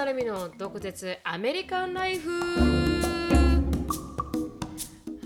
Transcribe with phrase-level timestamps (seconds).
[0.00, 2.30] なるみの毒舌アメリカンライフ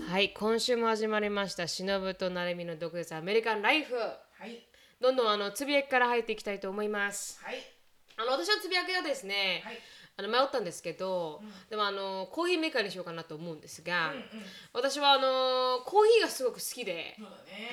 [0.05, 4.01] はい今週も始まりましたしのぶとなるみの毒舌アメリカンライフは
[4.45, 4.67] い。
[4.99, 7.55] どんどんあのつぶやきから入っていきたいと思いますはい。
[8.17, 9.77] あの私のつぶやきはですね、はい
[10.17, 14.23] あの迷ったんですけど、でもあのコーヒーメーカーにしようかなと思うんですが、うんうん。
[14.71, 17.19] 私はあのコーヒーがすごく好きで、ね。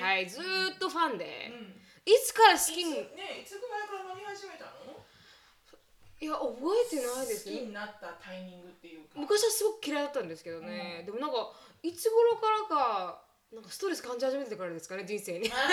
[0.01, 1.71] はい、ずーっとファンで、うん。
[2.03, 4.82] いつから好きにね、いつぐらいから飲み始めたの？
[6.21, 7.49] いや覚えてないです。
[7.49, 9.19] ね好きになったタイミングっていうか。
[9.19, 15.51] 昔はすごく嫌いだったんですけどね、でもなんかいつ頃からかなんかストレス感じ始めてからですかね人生に。
[15.51, 15.69] あ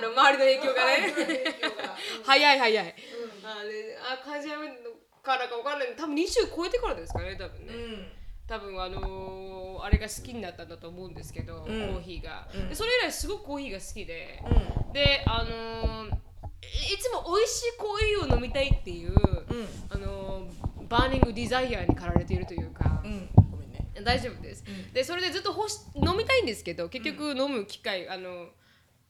[0.00, 1.14] の周りの影響がね。
[2.26, 2.94] 早い早い、
[3.42, 3.48] うん。
[3.48, 5.94] あれあ感じ始めるからかわかんない。
[5.96, 8.12] 多分20超えてからですかね多分ね、うん。
[8.48, 9.41] 多分あのー
[9.84, 14.42] あれが好きになったんだと思うんですけど、コーヒーが、うんでそれ以来すごくコーヒーが好きで、
[14.86, 14.92] うん。
[14.92, 16.22] であのー
[16.90, 19.68] いいつも美味しいコーヒーを飲みたいっていう、うん。
[19.90, 23.28] あのーバーニングデザイアに駆られているというか、うん。
[23.50, 23.86] ごめんね。
[24.04, 28.48] 大丈夫です、うんでそれでずっと欲し飲みたいんですけど結局飲む機会、あの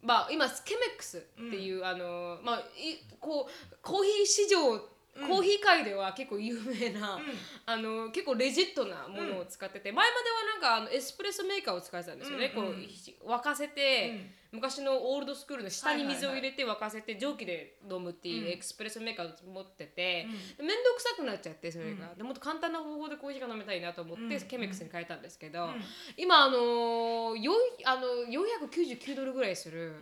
[0.02, 4.80] まあ今ケメックスっていう、あのまあいこうコーヒー市場
[5.14, 7.18] コーヒー界では結構有名な、
[7.66, 25.68] あの結構 legit なものを使ってて、前まではなんかあのエスプレッソメーカーを使ってたんですよね、うんうんコーヒー沸かせて、昔の old school の下に水を入れて沸かせて蒸気で飲むっていうエスプレッソメーカーを持ってて、で面倒くさくなっちゃってそれが、でもっと簡単な方法でコーヒーが飲みたいなと思って、ケメックスに変えたんですけど、
[26.16, 29.94] 今あのよいあの499ドルぐらいする、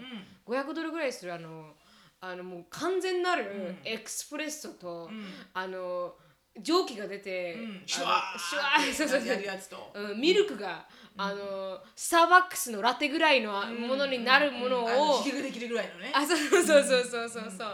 [0.46, 1.74] 500ドルぐらいするあの
[2.20, 5.10] あのもう完全なるエクスプレッソと、
[5.54, 6.14] あの
[6.58, 7.76] 蒸気が出て、うん。
[7.76, 9.28] あシュワのシュワーーそうそうそう。
[9.28, 9.90] やるやつと。
[9.94, 16.12] うん、ミルクが、あのスターバックスのラテぐらいのものになるものを、あの引きができるぐらいのね。
[16.14, 17.64] あそうそうそうそうそうそ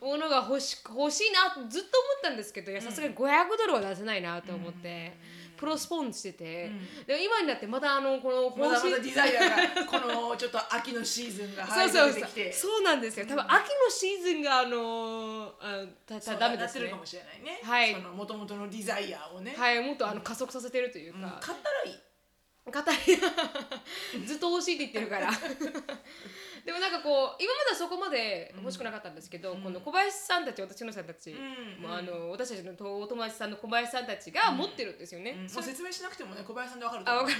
[0.00, 0.04] う。
[0.04, 5.18] ものが欲し欲しいなとずっと思ったんですけどいやさすがに500ドルは出せないなと思って、
[5.60, 6.72] プロスポンしてて、
[7.06, 12.50] でも今になってまたあのこのまだまだデザイアがこのちょっと秋のシーズンが 入ってきて。
[12.50, 13.26] そうなんですよ。
[13.26, 17.60] 多分秋のシーズンがあのあたたダメですねなってるかもしれないね。
[17.62, 17.92] はい。
[17.92, 19.54] その元々のデザイアをね。
[19.54, 21.20] はいもっとあの加速させてるといううん。
[21.20, 22.00] か、買ったらいい。
[22.70, 22.72] 語
[24.16, 25.30] り ずっと欲しいって言ってるから
[26.64, 37.24] でもなんかこう今まではそこまで欲しくなかったんですけど、この小林さんたち私のさんたち、んもうあの私たちのお友達さんの小林さんたちが持ってるんですよね、もうそれ説明しなくてもね小林さんでわかると思う。
[37.26, 37.36] かる。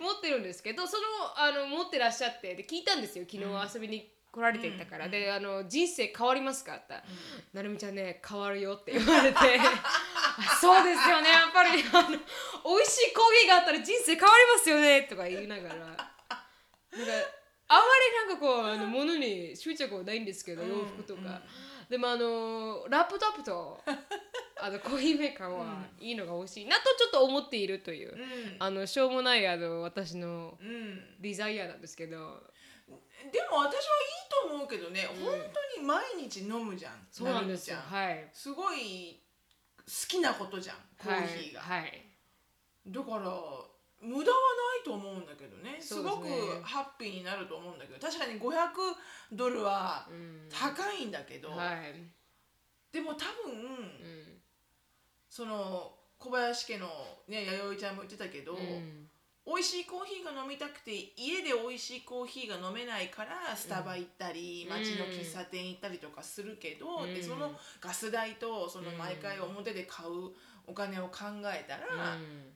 [0.00, 1.04] 持ってるんですけどその
[1.36, 3.24] あの持ってらっしゃってで聞いたんですよ。
[3.30, 6.94] 昨日遊びに来られていたから、であの人生変わりますかって
[7.52, 9.38] なるみちゃんね変わるよって言われて。
[9.38, 11.30] あ そうですよね。
[11.30, 15.02] やっぱりあの美味しいコーヒーがあったら人生変わりますよね。
[15.02, 15.74] とか言いながら。
[15.76, 16.04] なんか
[17.68, 17.80] あま
[18.28, 21.40] りなんかこうあの物に執着はないんですけど洋服とか、
[21.88, 23.80] でもあのラップトップと
[24.60, 28.56] あのコーヒーメーカーはいいのが欲しいなとちょっと思っているという、うん。
[28.58, 31.20] あのしょうもないあの私のうん。
[31.20, 32.42] デザイアなんですけど。
[33.32, 35.32] でも私はいいと思うけどね、本
[35.74, 37.06] 当に毎日飲むじゃん。
[37.10, 37.76] そうなんですよ。
[37.76, 38.28] はい。
[38.32, 39.20] すごい
[39.86, 42.02] 好きなことじゃんコーヒーが、はい、はい。
[42.86, 43.30] だから
[44.04, 45.80] 無駄はないと思うんだけどね。
[45.80, 46.28] すごく
[46.62, 47.98] ハッピーになると思うんだけど。
[47.98, 48.50] 確かに500
[49.32, 50.48] ドルはうん。
[50.50, 51.94] 高いんだけど、はい。
[52.92, 54.40] でも多分、うん。
[55.28, 56.86] その小林家の
[57.26, 59.08] ね弥生ちゃんも言ってたけど、うん。
[59.46, 70.32] 美味しいコーヒーが飲みたくて家で美味しいコーヒーが飲めないからスタバ行ったり、街の喫茶店行ったりとかするけど、でそのガス代とその毎回表で買う
[70.66, 72.54] お金を考えたら、うん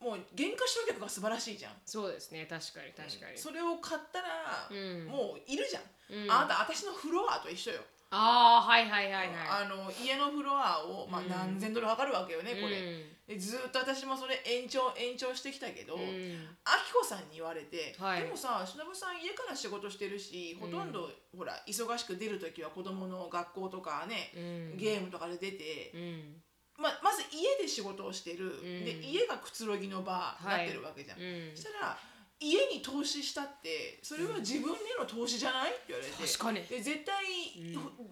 [0.00, 1.72] もう原価償却が素晴らしいじゃん。
[1.84, 5.82] そうですね確かに確かに、それを買ったら、うんもういるじゃん、
[6.22, 7.80] うんあなた私のフロアと一緒よ、
[8.10, 9.28] ああはいはいはいはい
[9.64, 15.98] あの家のフロアを、まあ、何千ドルかかるわけよね、これでずっと私もそれ延長延長してきたけど、あ
[16.86, 26.42] きこさんに言われて、はいでもさしのぶさん家から仕事してるしほとんど、ほら忙しく出る時は子供の学校とかね、うんゲームとかで出て、うん
[26.78, 28.84] ままず家で仕事をしてる、ん。
[28.84, 31.50] で家がくつろぎの場になってるわけじゃん、うん。
[31.54, 31.98] そしたら
[32.38, 36.22] 家に投資したってそれは自分への投資じゃないって言われて。
[36.22, 36.62] 確かに。
[36.64, 37.14] で絶対、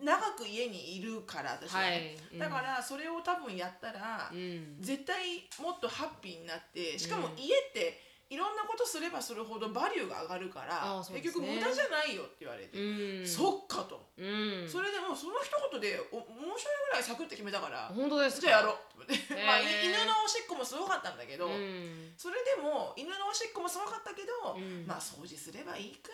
[0.03, 2.17] 長く家にいるから私は、はい。
[2.33, 2.39] うん。
[2.39, 4.77] だからそれを多分やったら、うん。
[4.81, 8.01] 絶対もっとハッピーになってしかも家って
[8.31, 11.21] いろんなことすればするほどバリューが上がるから、ね。
[11.21, 13.27] 結局無駄じゃないよって言われて、うん。
[13.27, 14.69] そっかと、うん。
[14.69, 16.59] それでもうその一言でお面白い
[16.91, 18.49] ぐらいサクッて決めたから本当ですか？
[18.49, 19.47] じゃあやろうって思って、へー。
[19.47, 22.13] まあい犬のおしっこもすごかったんだけど、うん。
[22.17, 24.87] それでも犬のおしっこもすごかったけど、うん。
[24.87, 26.11] まあ掃除すればいいか。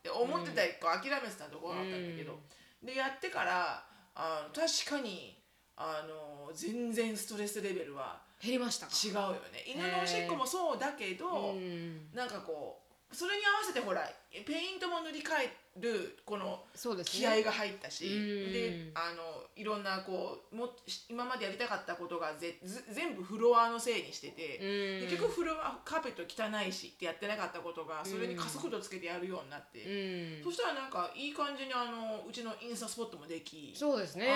[0.00, 2.40] って思ってたこう諦めてたところだったんだけど、
[2.82, 3.84] でやってから
[4.14, 5.36] あの確かに
[5.76, 8.92] あの全然ストレスレベルは減りましたか？
[9.04, 9.64] 違うよね。
[9.66, 12.08] 犬のおしっこもそうだけど、うん。
[12.14, 16.64] なんかこうそれに合わせてほらペイントも塗り替えるこの
[17.04, 18.52] 気合が入ったし、うん。
[18.52, 19.22] であの
[19.54, 20.70] いろんなこうも
[21.08, 25.08] 今までやりたかったことがぜず全部フロアのせいにしてて、うん。
[25.08, 30.44] 結局フロアカーペット汚いしってやってなかったことがそれに加速度つけてやるようになって、うん。
[30.44, 33.72] そしたらなんかいい感じにあのうちのインスタスポットもでき。
[33.74, 34.28] そうですね。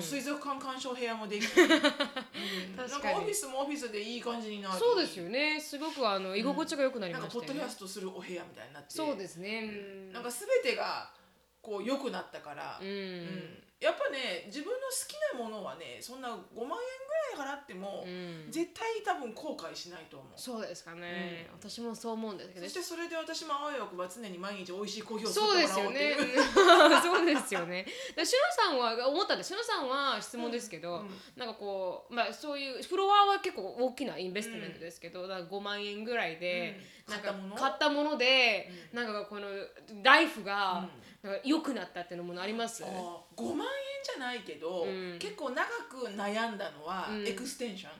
[0.00, 2.76] 水族館鑑賞部屋もでき、 うん。
[2.76, 5.60] なん確かオフィスもオフィスでいい感じになりそうですよね。
[5.60, 7.48] すごくあの居心地が良くなりなんましたよね。
[7.48, 8.88] かポッドキャストするお部屋みたいになって。
[8.90, 9.60] そうですね。
[9.64, 10.12] うん。
[10.12, 11.10] なんか全てが
[11.62, 12.88] こう良くなったから、うん。
[12.88, 13.64] うん。
[13.80, 18.46] やっぱね自分の好きなものはねそんな5万円ぐらい払っても、うん。
[18.50, 20.32] 絶対多分後悔しないと思う。
[20.36, 21.48] そうですかね。
[21.52, 22.66] 私もそう思うんですけど。
[22.66, 25.90] そしてそれで私もあわよくば常に毎日美味しいコーヒーを作そうってですよね。
[25.90, 27.00] もらおうっていう。
[27.02, 27.86] そうですよね。
[28.16, 31.10] でしのさんは思ったんでしのさんは質問ですけど、うん。
[31.36, 37.14] なんかこうまあそういうフロアは結構大きなインベストメントですけど、だから5万円ぐらいで、うん。
[37.14, 37.56] なんか買ったもの？
[37.56, 39.48] 買ったもので、なんかこの
[40.02, 40.88] ライフが、
[41.22, 42.84] なんか良くなったっていうのもあります？
[42.84, 42.90] あー
[43.36, 43.72] 5万円
[44.04, 45.18] じゃないけど、うん。
[45.18, 47.28] 結構長く悩んだのは、うん。
[47.28, 47.92] エクステンション。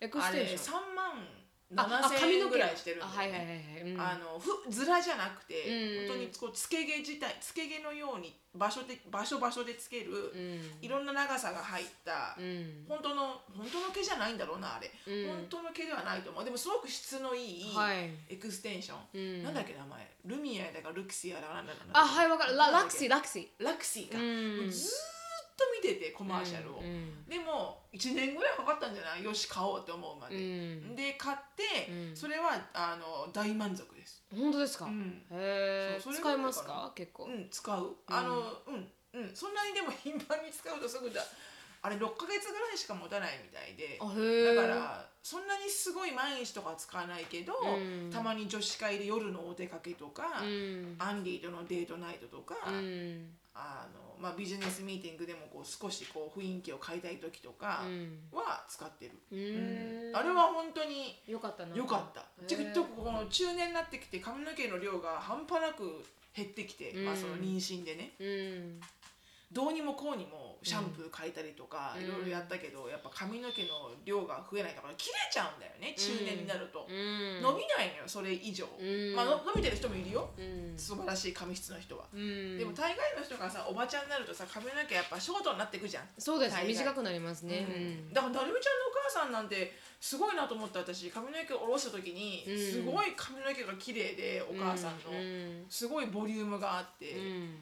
[0.00, 0.76] エクステンション。
[0.76, 1.28] あれ3万
[1.76, 3.16] ああ7000円ぐらいしてるんだよ、ね。
[3.16, 3.52] あはいはいはいは
[3.88, 3.92] い。
[3.92, 4.00] うん。
[4.00, 6.08] あのかつらじゃなくて、うん。
[6.08, 10.84] 本当にこうつけ毛自体つけ毛のように場所で場所場所でつける、うん。
[10.84, 12.84] いろんな長さが入った、うん。
[12.88, 15.28] 本当の本当の毛じゃないんだろうなあれ、うん。
[15.28, 16.44] 本当の毛ではないと思う。
[16.44, 18.10] でもすごく質のいいはい。
[18.28, 19.42] エクステンション、うん。
[19.42, 20.10] なんだっけ名前。
[20.26, 22.56] ルミエだかルクシアだかなんだかあはいわかる。
[22.56, 23.64] ララクシーラクシー。
[23.64, 24.56] ラクシーか、うん。
[24.58, 25.13] もうずーっ
[25.56, 27.24] と見ててコマーシャルを、うんうん。
[27.28, 29.24] でも1年ぐらいかかったんじゃない？
[29.24, 30.94] よし買おうって思うまで、うん。
[30.96, 32.16] で買って、うん。
[32.16, 34.22] それはあの大満足です。
[34.34, 34.86] 本当ですか？
[34.86, 35.22] うん。
[35.30, 36.92] へえ使いますか？
[36.94, 37.24] 結構。
[37.24, 37.96] うん使う。
[38.08, 38.88] あのうん。
[39.14, 41.22] うんそんなにでも頻繁に使うとすぐだ
[41.84, 44.00] あれ6ヶ月ぐらいしか持たないみたいで。
[44.00, 48.10] だからそんなにすごい毎日とかは使わないけど、うん。
[48.10, 50.96] たまに女子会で夜のお出かけとか、うん。
[50.98, 53.28] アンディとのデートナイトとか、うん。
[53.54, 58.18] あのまあ、ビジネスミーティングでもこう少しこう雰囲気を変えたい時とかうん。
[58.32, 59.12] は使ってる、
[60.14, 61.76] あれは本当によかったな。
[61.76, 62.24] 良かった。
[62.46, 66.02] ちょっとこの中年になってきて髪の毛の量が半端なく
[66.34, 67.20] 減ってきて、まあ、うん。
[67.20, 68.12] その妊娠でね。
[68.18, 68.80] うん
[69.54, 72.04] どうにもこうにもシャンプー変えたりとかうん。
[72.04, 77.40] いろいろやったけど、やっぱ髪の毛の量が増えないから切れちゃうんだよね中年になると、うん。
[77.40, 79.14] 伸びないのよそれ以上、うん。
[79.14, 80.28] まあの伸びてる人もいるよ。
[80.36, 80.74] うん。
[80.76, 82.58] 素晴らしい髪質の人は、うん。
[82.58, 86.04] でも大概の人がさおばちゃんになるとさ髪の毛やっぱショートになってくじゃん。
[86.18, 87.66] そうです短くなりますね。
[87.68, 88.12] うん。
[88.12, 90.80] だからなるみちゃんのお母さんなんてすごいなと思った。
[90.80, 92.58] 私髪の毛を下ろした時に、うん。
[92.58, 95.64] すごい髪の毛が綺麗でお母さんの、うん。
[95.68, 97.56] すごいボリュームがあって、うん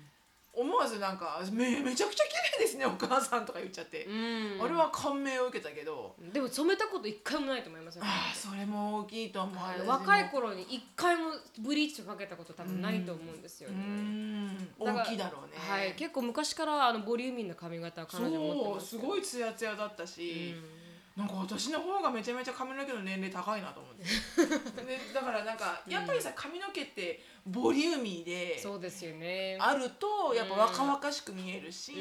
[0.54, 4.62] 思わずなんかめめちゃくちゃ綺麗ですねお母さんとか言っちゃって、うん。
[4.62, 8.02] あれは感銘を受けたけど、でも染めたこと一回もないと思いますよ。
[8.04, 14.58] ああそれも大きいと思う、若い頃に一回もブリーチかけたこと多分ないと思うんですようねん。
[14.78, 15.52] だから大きいだろうね。
[15.56, 15.94] はい。
[15.94, 18.74] 結構昔からあのボリューミーな髪型を彼女持ってそう。
[18.74, 20.54] ますすごいツヤツヤだったし、
[21.16, 24.04] なんか私の方がめちゃめちゃ髪の毛の年齢高いなと思って。
[24.82, 29.58] でだからなんかやっぱりさ髪の毛ってボリューミーでそうですよね。
[29.60, 31.96] あるとやっぱ若々しく見えるし、う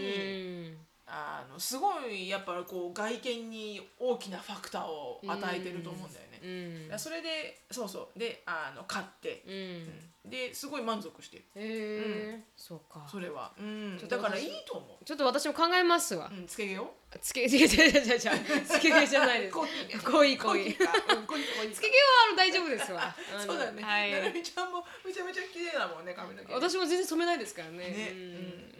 [0.73, 0.77] ん。
[1.07, 6.89] あのすごいやっぱこう外見に大きなファクターを与えてると思うんだよね。
[6.91, 6.99] うん。
[6.99, 8.19] それでそうそう。
[8.19, 11.37] であの買って、うんですごい満足して。
[11.37, 12.43] るへえ。
[12.55, 13.07] そうか。
[13.09, 14.07] それは、うん。
[14.07, 16.29] だからいいと思ちょっと私も考えますわ。
[16.31, 16.91] う、うん、つけ毛よ。
[17.19, 19.53] つけ、違う違う違う違う、つけ毛じゃないです。
[19.53, 19.99] コーヒい。
[19.99, 23.15] コーヒーコーヒーつけ毛はあの大丈夫ですわ。
[23.45, 23.87] そうだね、は。
[23.89, 26.53] ないるみちゃんもめちゃめちゃ綺麗だもんね髪の毛。
[26.53, 27.77] 私も全然染めないですからね。
[27.77, 28.71] ね、ううんん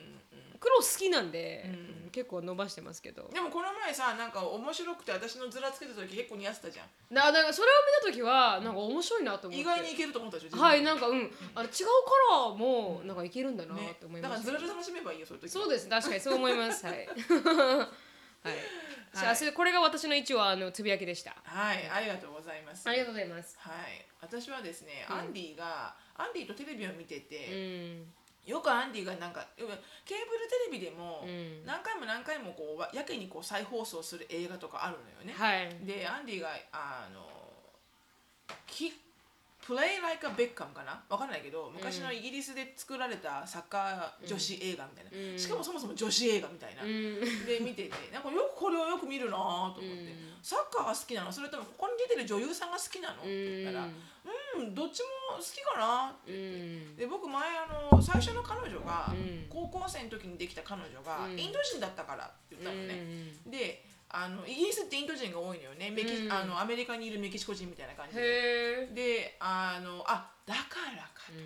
[0.59, 3.33] 黒好きなんで、うん結構伸ばしてますけどうん、。
[3.33, 7.71] でもこの前さなんか面白くて私のズラつけた時結構似合ってたじゃんだだからそれを
[8.05, 9.61] 見た時はなんか面白いなと思って。
[9.61, 11.71] 意外にいけると思ったでしょはい、ななんかうん、あの違う
[12.29, 14.51] カラーもなんかいけるんだなって思いだました。
[14.51, 16.85] からズラで楽しめばいいよそういう時そうです、確かにそう思います。
[16.85, 17.07] はい。
[18.43, 18.55] はい。
[19.13, 21.35] じゃあ、それこれが私の一応あのつぶやきでした。
[21.43, 23.57] はいありがとうございますありがとうございます。
[23.59, 28.13] はい私はですね、うんアンディがアンディとテレビを見てうて、ん。
[28.45, 29.85] よくアンディがなんかケーブルテ
[30.71, 31.65] レビでもうん。
[31.65, 35.85] 何回も何回もこうわやけにこう再放送する映画とかあるのよね、はい。
[35.85, 37.29] でアンディがあの
[38.67, 38.91] き
[39.61, 41.03] プレイ・ライカ・ベッカムかな？
[41.07, 45.37] わかんないけど昔のイギリスで作られたサッカー女子映画みたいな、うん。
[45.37, 47.45] しかもそもそも女子映画みたいな、うん。
[47.45, 47.93] で見てて。
[48.11, 50.33] なんかよくこれをよく見るなと思って、うん。
[50.41, 51.31] サッカーが好きなの？
[51.31, 53.21] それともここに出てる女優さんが好きなの？
[53.21, 53.93] って言ったら、うん、
[54.75, 56.11] どっっちも好きかな。
[56.11, 56.95] ってうん。
[56.95, 59.45] で僕前あの最初の彼女が、うん。
[59.49, 61.39] 高校生の時にできた彼女が、うん。
[61.39, 65.89] インド人だったからって言ったのね、であのイギリスってインド人が多いのよね。
[65.89, 66.31] メキ、うん。
[66.31, 68.87] あのアメリカにいるメキシコ人みたいな感じで。
[68.93, 71.39] であのあだからかと、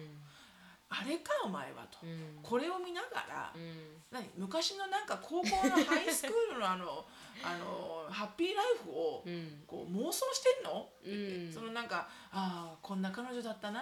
[0.89, 2.39] あれかお前はと、うん。
[2.41, 4.01] これを見ながら、うん。
[4.12, 4.25] 何？
[4.38, 7.05] 昔のなんか高校のハイスクールのあの
[7.44, 9.63] あのハッピーライフをうん。
[9.68, 10.89] こう妄想してんの？
[11.06, 11.10] う
[11.50, 11.51] ん。
[11.54, 13.82] そのなんかああこんな彼女だったな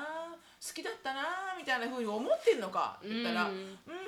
[0.66, 1.22] 好きだったな
[1.58, 2.98] みたいなふうに思ってんのか？
[3.00, 3.60] って言ったら、ううん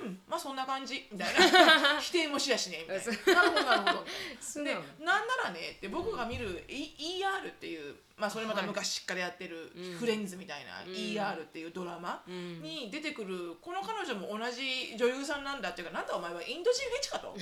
[0.10, 1.06] んまあそんな感じ。
[1.12, 2.00] みたいな。
[2.00, 2.80] 否定もしやしね。
[2.84, 3.42] みたいな。
[3.42, 4.06] なるほどなるほど。
[4.64, 9.98] でなんならねって僕が見る E- ER っていう、まあ、それまた昔からやってるうん。
[9.98, 10.92] フレンズみたいなうん。
[10.92, 12.62] ER っていうドラマうん。
[12.62, 17.36] に出てくるこの彼女も同じ女優さんなんだっていうかなんだお前はインド人フェチかと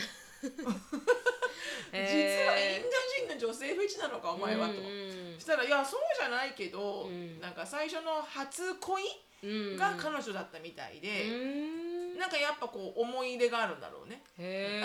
[1.91, 2.89] 実はインド
[3.27, 4.74] 人の女性フェチなのかお前はと。
[5.36, 7.39] そしたらいやそうじゃないけど、うん。
[7.39, 9.03] なんか最初の初恋
[9.43, 9.77] うん。
[9.77, 11.32] が彼女だったみたいで、う
[12.15, 12.17] ん。
[12.17, 14.24] なんかやっぱこう思い入れがあるんだろうね。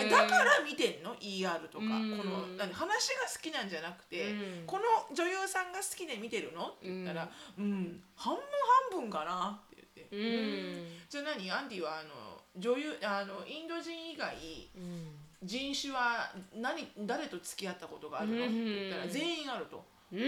[0.09, 2.17] だから見てんの？ER とか、うん。
[2.17, 4.63] この何話が好きなんじゃなくて、うん。
[4.65, 6.67] この女優さんが好きで見てるの？
[6.67, 8.43] って言ったら「うん、半分
[8.91, 11.01] 半分かな」って言って、うん。
[11.07, 11.51] じゃあ何？
[11.51, 14.35] アンディはあの女優あのインド人以外
[14.75, 18.43] うん人種は何誰と付き合ったことがあるの、うん。
[18.45, 19.85] って言ったら全員あると。
[20.11, 20.19] うん。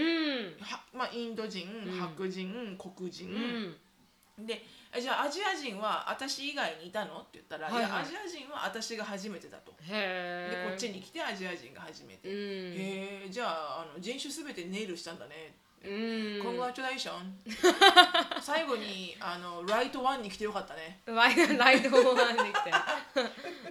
[0.60, 1.90] はまあ、インド人、ん。
[1.98, 3.28] 白人黒人、
[4.38, 4.46] うん。
[4.46, 4.62] で
[4.98, 7.18] じゃあアジア人は私以外にいたの？
[7.18, 7.84] って言ったら、はいはい。
[7.84, 9.72] いやアジア人は私が初めてだと。
[9.82, 12.34] へえでこっちに来てアジア人が初めて、うん。
[12.34, 15.54] へえじゃああの人種すべてネイルしたんだね、
[15.84, 16.42] うん。
[16.42, 17.42] コングラチュレーション
[18.40, 21.00] 最後にあのライトワンに来てよかったね。
[21.06, 22.72] ライライトオンできて。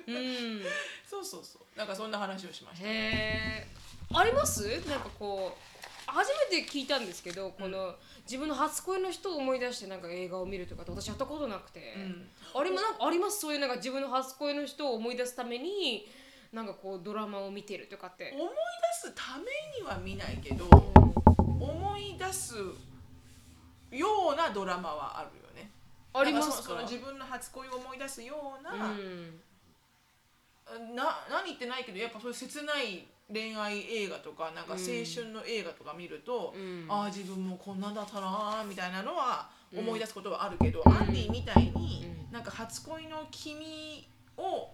[0.08, 0.62] うん。
[1.10, 1.77] そうそうそう。
[1.77, 2.88] なんかそんな話をしました。
[2.88, 3.68] へえ
[4.13, 4.68] あります？
[4.89, 5.60] なんかこう
[6.06, 12.27] 初めて聞いたんですけどこの自分の初恋の人を思い出してなんか映画を見るとかって私やったことなくて、うん。
[12.53, 13.39] あれもなんかあります？
[13.39, 16.10] そういうなんか自分の初恋の人を思い出すために
[16.51, 18.34] なんかこうドラマを見てるとかって。
[18.36, 18.48] 思い
[19.03, 19.46] 出すため
[19.80, 21.30] には見ないけど思い
[22.22, 22.56] 出す
[23.92, 25.72] ようなドラマはあるよね。
[26.13, 26.56] ありますか？
[26.56, 29.42] そその自分の初恋を思い出すような、うん。
[30.96, 36.86] な何言ってないけどやっぱそういう切ない恋愛映画とかなんか青春の映画とか見ると、うん。
[36.88, 40.88] ああ自分もこんなんだったなーみたいなのは思い出すことはあるけど、ん。
[40.88, 42.34] アンディみたいに、うん。
[42.34, 44.70] なんか初恋の君を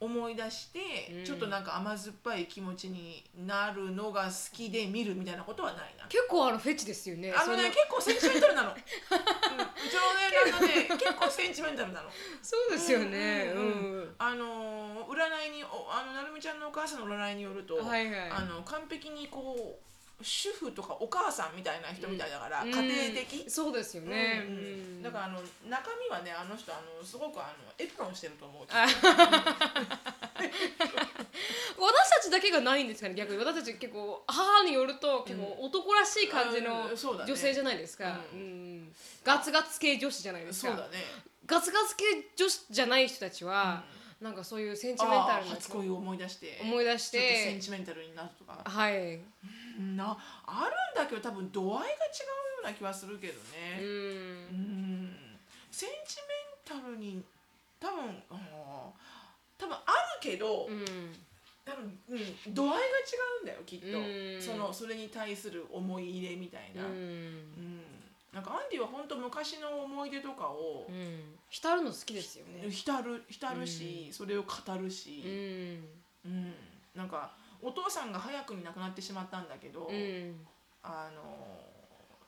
[0.00, 0.78] 思い出して、
[1.12, 1.24] うん。
[1.24, 6.06] ちょっとなんか甘酸っぱい気持ちになるのが好きで見るみたいなことはないな。
[6.08, 7.32] 結構あのフェチですよね。
[7.32, 8.70] あのねそ結構センチメンタルなの。
[8.72, 12.10] うん、うちのね旦那ね結構センチメンタルなの。
[12.42, 13.52] そうですよね。
[13.54, 14.04] ううんうん。
[14.04, 14.14] ん。
[14.18, 18.30] あのー占いにおあのなるみちゃんのお母さんの占いによると、はいはい。
[18.30, 19.88] あの完璧にこう
[20.20, 22.70] 主婦とかお母さんみたいな人みたいだから、うん。
[22.70, 24.42] 家庭的、そうですよね。
[24.46, 24.54] うん。
[24.54, 24.62] うん。
[24.62, 24.64] う
[24.98, 28.86] んだからあの中身はねあの人あのすごくあのエプロンしてると思う あ
[31.78, 33.38] 私たちだけがないんですかね逆に。
[33.38, 36.90] 私たち結構母によると結構男らしい感じの
[37.24, 38.92] 女性じゃないですか、ううん。
[39.24, 40.68] ガツガツ系女子じゃないですか。
[40.68, 40.98] そうだね。
[41.46, 42.04] ガツガツ系
[42.36, 43.84] 女子じゃない人たちは、
[44.20, 46.58] なんかそういうセンチメンタルな初恋を思い出して。
[46.60, 48.58] 思い出しちょっとセンてチメンタルになるとか。
[48.64, 49.20] はい
[49.78, 51.92] なあるんだけど多分度合いが違うよ
[52.62, 55.04] うな気はするけどうね、うん。
[55.06, 55.16] ん。
[55.70, 56.16] センチ
[56.66, 57.22] メンタルに
[57.78, 58.22] 多分
[59.58, 59.84] 多分ある
[60.20, 60.84] けど、うん。
[61.64, 62.14] 多分、う
[62.50, 62.80] ん、度合いが違
[63.40, 64.40] うんだよきっと、うん。
[64.40, 66.94] そのそれに対する思い入れみたいな、ううん。
[66.94, 67.82] ん
[68.32, 71.38] なんかアンディは本当昔の思い出とかをうん。
[71.50, 72.70] 浸るの好きですよね。
[72.70, 75.22] 浸る浸るし、それを語るし、
[76.24, 76.30] うん。
[76.30, 76.54] うん。
[76.94, 80.46] なんかお父さんが早くに亡くなってしまったんだけど、うん。
[80.82, 81.22] あの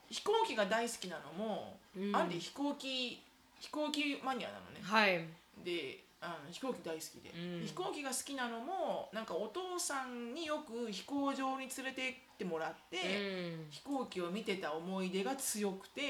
[0.09, 2.17] 飛行機が大好きなのも、うん。
[2.17, 3.23] アンディ飛行機
[3.61, 4.81] 飛行機マニアなのね。
[4.83, 5.27] はい。
[5.65, 7.67] であの飛行機大好きで、うん。
[7.67, 13.71] 飛行機が好きなのもなんかお父さんによく飛行場に連れてってもらって、うん。
[13.71, 16.01] 飛行機を見てた思い出が強くて、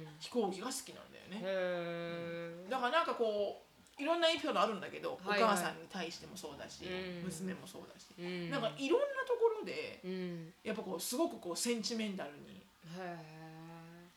[0.00, 0.06] うん。
[0.18, 3.63] 飛行機が好きなんだよね、へだからなんかこう
[3.98, 5.42] いろんなエピソードあるんだけど、はいはい。
[5.42, 7.24] お母さんに対してもそうだし、うん。
[7.24, 10.52] 娘もそうだし、えなんかいろんなところでうん。
[10.62, 12.66] やっぱこうすごくこうセンチメンタルに
[12.98, 13.44] へ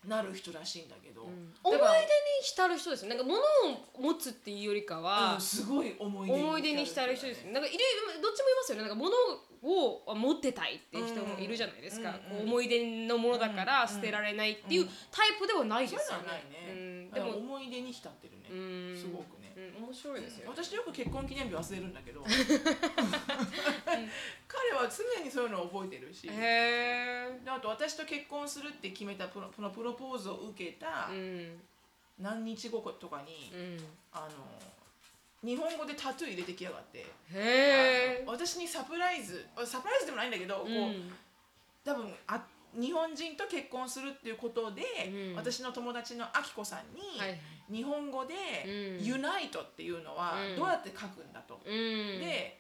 [0.08, 1.26] なる人らしいんだけど、ー
[1.64, 1.88] 思い出に
[2.42, 3.44] 浸る人ですよなんか物を
[4.00, 7.54] 持つっていうよりかはうんすごい思い出思い出に浸る人ですよね。
[7.54, 7.78] なんかいる
[8.22, 8.82] どっちもいますよね。
[8.84, 17.10] なんか物を持ってたいっていう人もいるじゃないですか、こう思い出のものだから捨てられないっていうタイプではないですよね。
[17.14, 18.54] でも思い出に浸ってるね、う
[18.94, 20.50] ん、すごくね、うん、面白いですよ。
[20.50, 22.24] 私よく結婚記念日忘れるんだけど。
[24.48, 26.28] 彼は常にそういうのを覚えてるし。
[26.28, 31.60] であと私と結婚するって決めたプロこのプロポーズを受けたうん、
[32.20, 33.78] 何日後とかに、うん、
[34.12, 34.30] あの
[35.44, 37.06] 日本語でタトゥー入れてきやがって、
[38.26, 41.12] 私にサプライズサプライズでもないんだけど、こううん
[41.86, 44.84] 多分あ日本人と結婚するっていうことで、
[45.32, 45.36] うん。
[45.36, 47.40] 私の友達のあきこさんに、はい。
[47.72, 48.34] 日本語で
[49.00, 50.56] うん「ユナイト」っていうのはうん。
[50.56, 51.60] どうやって書くんだと。
[51.66, 51.74] うん、
[52.20, 52.60] で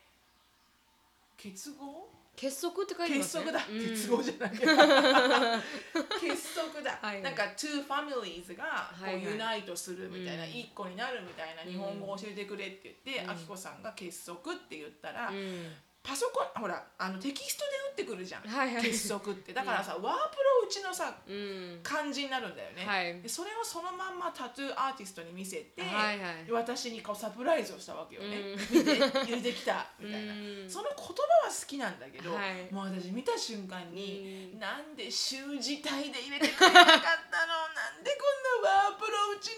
[1.37, 2.09] 結合？
[2.37, 3.45] 結束って書いてますね。
[3.45, 3.79] 結束だ、うん。
[3.89, 4.51] 結合じゃない。
[6.21, 7.21] 結束だ、はい。
[7.23, 9.33] なんか two families がこはいうはい。
[9.33, 10.49] ユナイトするみたいな、うん。
[10.51, 13.29] 一個になるみたいな日本語を教えてくれって言って、うん。
[13.31, 15.75] あきこさんが結束って言ったら、うん、
[16.07, 18.83] パソコンほらあのテキストで打ってくるじゃん、はいはい。
[18.83, 19.51] 結束って。
[19.51, 23.19] だからさ、ワープロ打ちのさうん、漢字になるんだよね、はい。
[23.21, 26.45] でそれをそのまんまタトゥーアーティストに見せて、はいはい。
[26.45, 28.77] で私にこうサプライズをしたわけよね、うん。
[28.79, 30.31] 見て入れてきたみたいな、
[30.63, 30.69] うん。
[30.69, 32.71] その言葉は好きなんだけど、はい。
[32.73, 34.59] もう私見た瞬間に、うん。
[34.59, 37.67] なんで習字体で入れてくれなかったの？
[37.75, 38.23] なんでこ
[38.61, 39.51] んなワープロ打ち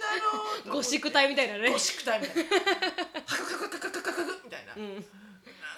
[0.66, 0.74] なの？
[0.82, 1.70] ゴシック体みたいなね。
[1.70, 1.78] ゴ。
[1.78, 2.50] シック体みたいな。
[3.28, 5.06] ハクカクカクカクカクみたいな、うん、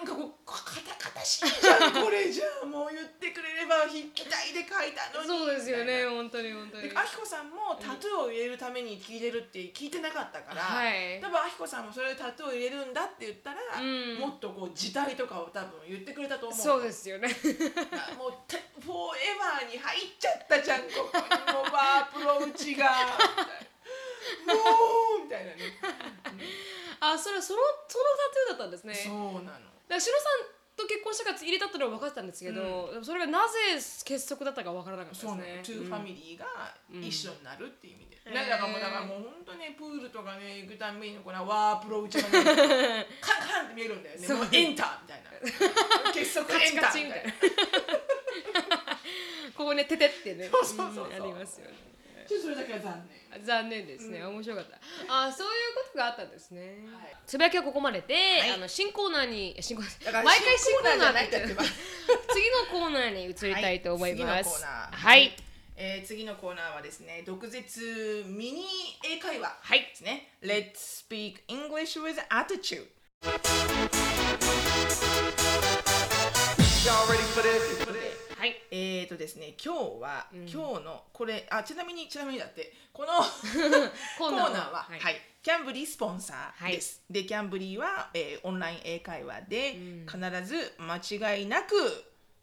[0.02, 1.94] なんかこうカタカタしいじゃん。
[1.94, 5.30] これじゃあもう言ってくれれば筆記体で書いたのに。
[5.30, 6.90] そうですよね、本当に本当に。
[6.90, 6.98] で。
[6.98, 11.22] あきこさんもタトゥーを入れるために聞いてるって聞いてなかったから、はい。
[11.22, 14.18] 多分あきこさんもそれでタトゥーを入れるんだって言ったら、うん。
[14.18, 17.30] もっとこう字体とかを多分言ってくれたと思うそうですよね。
[17.94, 22.90] あもうてフォーエバーに入っちゃったじゃんここにもうワープロ打ちが。
[24.50, 24.54] も
[25.22, 25.78] うみたいなね、
[27.00, 28.06] あ、それそのその
[28.50, 28.94] タトゥーだったんですね。
[28.94, 29.14] そう
[29.46, 35.62] なのらシロさんと結婚したから入れたってのは分かってたんですけど、でもそれがなぜ結束だったか分からなかったですそうなの、ね。
[35.64, 36.46] two family が
[36.94, 38.34] うん一緒になるっていう意味で、うん。
[38.34, 44.28] だからもうだからもう本当ねプールとかね行くたんびにこのワープロ打ちがね カンカンって見えるんだよね。
[44.28, 44.38] そう。
[44.38, 45.32] もうエンターみたいな。
[46.14, 47.30] 結束エンターみたいな。
[47.30, 47.34] な。
[49.56, 50.50] ここねててってね。
[50.50, 51.78] そうそうそうそうんありますよね。
[52.32, 53.04] ちょっとそれだけは残
[53.36, 53.46] 念。
[53.46, 54.78] 残念ですね、面白かった。
[55.28, 57.16] あそういうことがあったんですね、はい。
[57.28, 58.52] つぶやきはここまでで、い。
[58.52, 61.58] あの新コーナーに 新コーナー毎回新コーナーじゃないって 次の
[62.72, 64.44] コーナーに移りたいと思います、はい。
[64.44, 64.98] 次のコーナー。
[64.98, 65.38] はい。
[65.76, 68.66] えー次のコーナーはですね毒舌ミニ
[69.04, 69.82] 英会話はい。
[69.82, 70.32] ですね。
[70.42, 72.88] Let's speak English with attitude.
[76.86, 77.81] Y'all ready for this?
[79.12, 83.10] とですね今日は、今日のこれあちなみにちなみにだってこの
[84.18, 85.16] ココーナーは、ははい。
[85.16, 87.02] いキャンブリースポンサーです。
[87.10, 89.72] でキャンブリーは、えーオンライン英会話で、
[90.08, 90.98] 必ず間
[91.34, 91.76] 違いなく、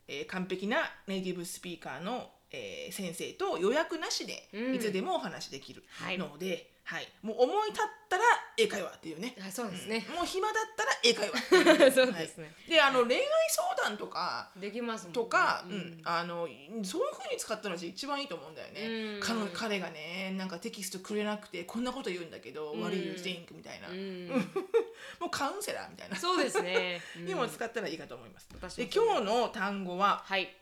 [0.09, 4.75] えー完璧なネイティブスピーカーの、えー先生と予約なしで、うん。
[4.75, 6.19] いつでもお話できるはい。
[6.19, 7.09] ので、はい。
[7.21, 8.25] もう思い立ったら
[8.57, 9.37] 英会話っていうね。
[9.47, 11.37] あそうですね、もう暇だったら英会話。
[11.93, 12.45] そうですね。
[12.45, 12.71] はい。
[12.71, 15.79] であの恋愛相談とかできますもんとか、ううん。
[16.01, 16.49] んあの
[16.83, 19.21] そういう風に使ったのが一番いいと思うんだよね、うん。
[19.21, 22.81] 彼の彼がねなんかテキストくれなくてこんなこと言うんだけど「うん。
[22.81, 24.29] What do you think?」みたいな、うん。
[25.21, 26.17] もうカウンセラーみたいな。
[26.17, 27.27] そうですね、 うん。
[27.27, 30.57] にも使ったらいいかと思います、私で今日の単語は、はい。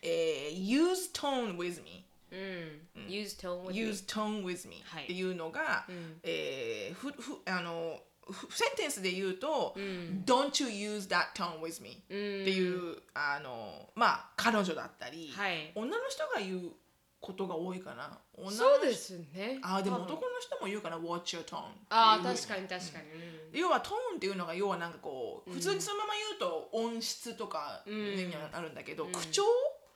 [0.00, 5.04] えー use tone with me うん、use tone with use tone with me はい。
[5.04, 6.20] っていうのが、ん。
[6.22, 10.24] えーふふあのふセンテンスで言うと、ん。
[10.26, 12.42] Don't you use that tone with me、うん。
[12.42, 15.72] っていうあのまあ彼女だったり、はい。
[15.74, 16.72] 女の人が言う
[17.20, 18.18] ことが多いかな。
[18.36, 19.58] 女の人そうですね。
[19.62, 20.06] あーでも多分。
[20.16, 20.98] 男の人も言うかな。
[20.98, 23.04] Watch your tone ああ確かに確かに、
[23.52, 23.58] うん。
[23.58, 29.42] 要はトーンっていうのが要はなんかこう、普通にそのまま言うと音質とかになるんだけど、口調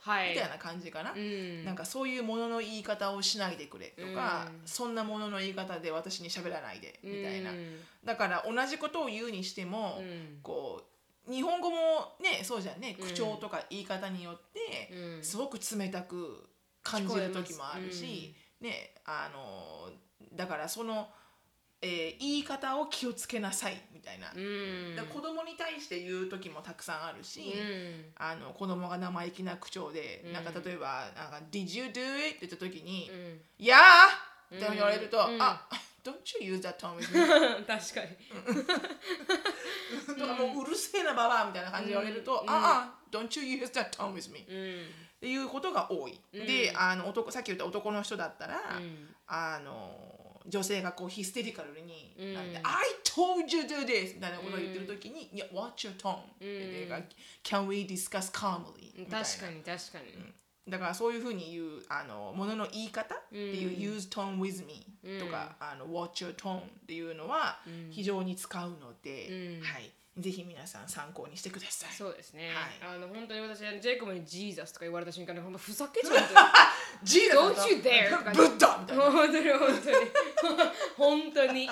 [0.02, 0.30] はい。
[0.30, 1.64] みたいな感じかな、うん。
[1.64, 4.66] なんかそういうものの言い方をしないでくれとか、うん。
[4.66, 10.38] そんなものの言い方で私に喋らないでみたいな、うんだから同じことを言うにしても、うん。
[10.42, 10.82] こ
[11.28, 11.76] う日本語も
[12.20, 12.96] ねそうじゃんね。
[13.00, 15.22] 口調とか言い方によって、うん。
[15.22, 16.48] すごく冷たく
[16.82, 19.90] 感じる時もあるし、ねあの
[20.34, 21.08] だからその、
[21.82, 24.96] えー言い方を気をつけなさいみたいな、うん。
[25.06, 27.48] 子供に対して言う時もたくさんあるし、うん。
[28.16, 33.40] あの子供が生意気な口調で、なんか例えば「なんか Did you do it?」って言った時に「うん。
[33.58, 35.42] いやー!」って言われると「うん。
[35.42, 35.66] あ
[36.04, 37.20] Don't you use that tone with me?
[37.66, 38.16] 確かに」
[40.18, 44.86] とかもううるせえなババアみたいな感じで言われると「ああ Don't you use that tone with me」うん。
[44.86, 44.88] っ
[45.22, 46.20] ていうことが多い。
[46.32, 49.14] であの男さっき言った男の人だったら、ん。
[49.26, 52.37] あの女性がこうヒステリカルに、うん。
[52.37, 57.00] I told you to do this みたいなことを言ってる時に、いや Watch your tone、でが
[57.44, 60.33] Can we discuss calmly 確かに確かに、
[60.68, 64.87] だからそういうふうに言うあのものの言い方っていう、use tone with me
[65.18, 67.59] とか、あの watch your tone っていうのは
[67.90, 71.92] 非常に使うので、はい、ぜひ皆さん参考にしてください。
[71.92, 72.51] そうですね、
[72.83, 76.18] はあの本当に私ジェイコブにジーザスとか言われた瞬間にほんまふざけちゃう
[77.03, 78.37] ジーダ Don't you dare とかね。
[78.37, 79.05] ブッダみたいな。
[79.11, 79.96] 本当に本当に。
[80.96, 81.66] 本当に。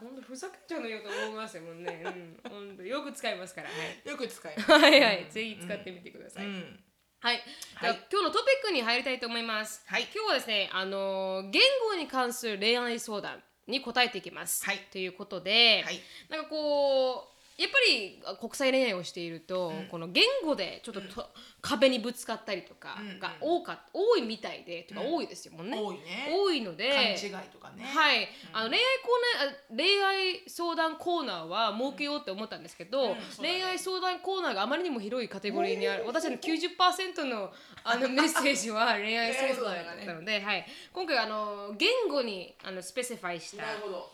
[0.00, 3.68] 本当ふざけちゃうのよと思いますよもんね、うん、本当よく使いますから。
[3.68, 4.08] はい。
[4.08, 4.70] よく使います。
[4.70, 6.46] はいはい、ぜひ使ってみてください。
[6.46, 6.80] うん。
[7.20, 7.42] はい、
[7.80, 9.82] では今日のトピックに入りたいと思います。
[9.86, 10.02] はい。
[10.14, 14.64] 今日はですね、あのー言語に関する恋愛相談に答えていきます。
[14.64, 14.78] はい。
[14.92, 16.00] ということで、はい。
[16.28, 21.28] なんかこうやっぱりあ国際恋愛をしていると、この言語でちょっとと、
[21.60, 25.76] 壁にぶつかったりとかが多か、多いみたいで、とか多いですよもんね。
[25.76, 26.02] 多いね。
[26.30, 26.90] 多いので。
[26.90, 27.84] 勘違いとかね。
[27.84, 33.14] はい、あの恋愛コーナーあ恋愛相談コーナーは設けようって思ったんですけど、うん。
[33.30, 33.60] そうだね。
[33.60, 43.64] 恋愛相談コーナーがあまりにも広いカテゴリーにある私の90%のあの メッセージは恋愛相談だったので、はい、今回あの言語にあのスペシファイした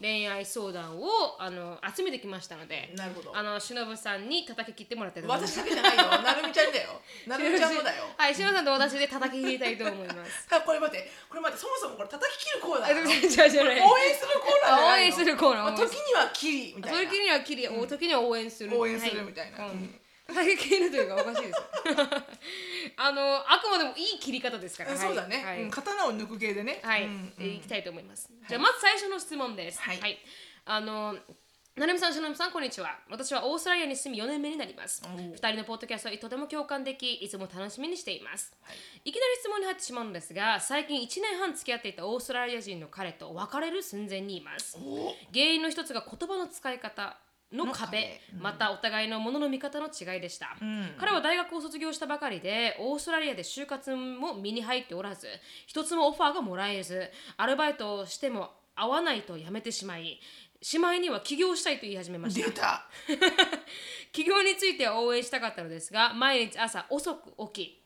[0.01, 3.37] 恋愛相談をあの集めてきましたのでなるほど。
[3.37, 6.05] あのしのぶさんに叩き切ってもらって私だけじゃないよ。
[6.23, 7.01] なるみちゃんだよ。
[7.39, 8.05] なるみちゃんもだよ。
[8.17, 10.49] はい、しのぶさんと私で叩き切りたいと思います。
[10.51, 12.95] あこれ待って、これ待って、そもそもこれ叩き切るコーナー。
[12.95, 13.71] 応援する
[14.41, 14.95] コーナー。
[14.95, 18.79] 応援するコーナーまあ時には切り時には切り、お時には応援する。
[18.79, 21.65] 応援するみたいなはうんはい、切るというかおかしいですよ。
[22.97, 24.97] あのあくまでもいい切り方ですから。
[24.97, 26.81] そうだね、刀を抜く系でね。
[26.83, 28.31] はい、いきたいと思います。
[28.49, 29.81] じゃあまず最初の質問です。
[29.81, 30.19] はい
[30.65, 31.19] あの。
[31.77, 33.01] ななみさん、しのぶさん、こんにちは。
[33.11, 35.03] 私はオーストラリアに住み4年目になります。
[35.05, 38.57] おう二人のポッドキャストにとても共感でき、いつも楽しみにしています。
[39.05, 44.79] い、きなり質問に入ってしまうのですが、最近1年半付き合っていたオーストラリア人の彼と別れる寸前にいます。
[44.81, 47.17] お原因の一つが言葉の使い方
[47.51, 50.57] の壁の壁またお互いのものの見方の違いでした、
[50.99, 55.27] 彼は大学を卒業したばかりでオーストラリアで就活も身に入っておらず
[55.67, 60.19] 一つもオファーがもらえずアルバイトをしても合わないと辞めてしまい
[60.65, 62.49] しまいには起業したいと言い始めました。
[62.49, 62.89] 出た。
[64.13, 67.83] 起業については応援したかったのですが毎日朝遅く起き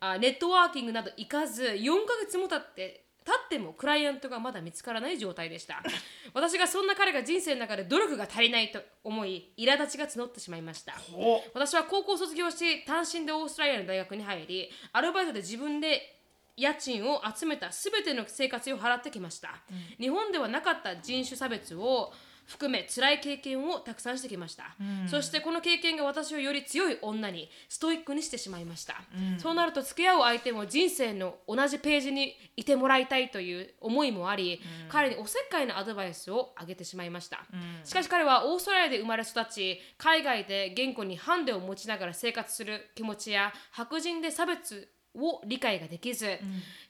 [0.00, 5.82] あネットワーキングなど行かず4ヶ月も経って経ってもクライアントがまだ見つからない状態でした。
[6.32, 10.94] 私がそんな彼が人生の中で努力が足りないと思い苛立ちが募ってしまいました。
[11.12, 16.21] お私は高校を卒業し単身でオーストラリアの大学に入りアルバイトで自分で
[16.56, 19.62] 家賃を集めた全ての生活費を払ってきました、
[19.98, 22.12] 日本ではなかった人種差別を
[22.44, 28.96] 含め辛い経験をたくさんしてきました、そしてこの経験が私をより強い女にストイックにしてしまいました、
[29.38, 37.44] そうなると付き合う相手も人生の同じページにいてもらいたいという思いもあり、彼におせっかいなアドバイスをあげてしまいました、
[37.84, 46.38] しかし彼はオーストラリアで生まれ育ち海外で言語にハンデを持ちながら生活する気持ちや白人で差別を理解ができず、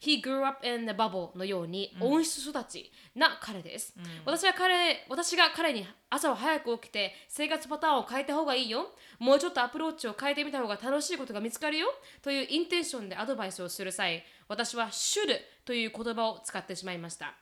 [0.01, 8.93] He grew up in the bubble のように温室育ちな彼です、私は彼私が彼に朝は早く起きて生活パターンを変えた方がいいよ。
[9.19, 11.93] もうちょっとアプローチを変えてみた方が楽しいことが見つかるよ。
[12.23, 17.35] というインテンションでアドバイスをする際私は should という言葉を使ってしまいました、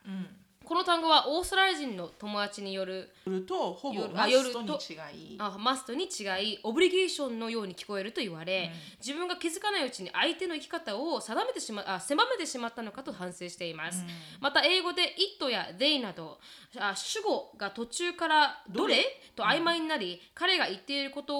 [0.71, 5.35] この単語はオーストラリア人の友達による夜とほぼ夜マストに違い。
[5.37, 8.71] あマストに違いオブリゲーションのように聞こえると言われ、
[9.05, 14.05] 自分が気づかないうちに相手の生き方を定めてしまあ狭めてしまったのかと反省しています、
[14.39, 16.39] また英語で「it」や「they」など
[16.77, 19.03] あ主語が途中から「どれ?」
[19.35, 21.35] と曖昧になり、彼が言っていること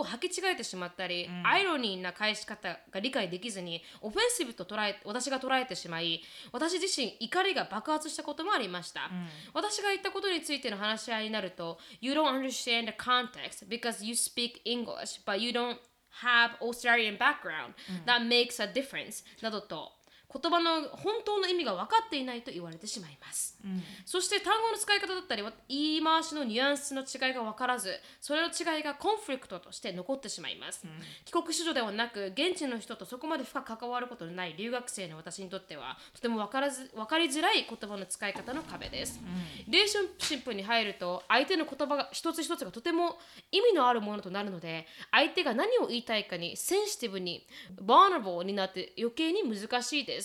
[0.00, 9.10] を履き違えてしまったり、アイロニーな返し方が理解できずにオフェンシブと捉え私が捉えてしまい私自身怒りが爆発したこともありました、
[9.52, 15.78] 私が言ったことについての話し合いになると You don't understand the context because you speak English but you don't
[16.22, 17.74] have Australian background
[18.06, 19.92] that makes a difference などと
[20.34, 23.56] 言葉の本当の意味が分かっていないと言われてしまいます、
[24.04, 30.84] そして単語の使い方だったり言い回しのニュアンスの違いが分からずそれの違いがコンフリクトとして残ってしまいます、
[31.24, 39.20] 帰国子女ではなく現地の人とそこまで深く関わることのない留学生の私にとってはとても分からず分かりづらい言葉の使い方の壁です、
[39.68, 43.18] リレーションシップに入ると相手の言葉が一つ一つがとても
[43.52, 47.46] 意味のあるものとなるので相手が何を言いたいかにセンシティブに
[47.84, 50.23] vulnerable になって余計に難しいです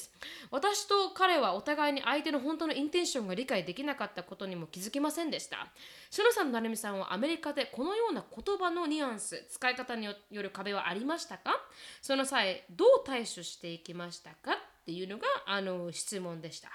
[0.52, 5.68] 私と彼はお互いに相手の本当のインテンションが理解できなかったことにも気づきませんでした。
[6.10, 11.60] しのさんとなるみさんはアメリカでこのような言葉のニュアンス使い方による壁はありましたか？
[12.02, 14.54] その際どう対処していきましたか？
[14.54, 16.70] っていうのがあの質問でした。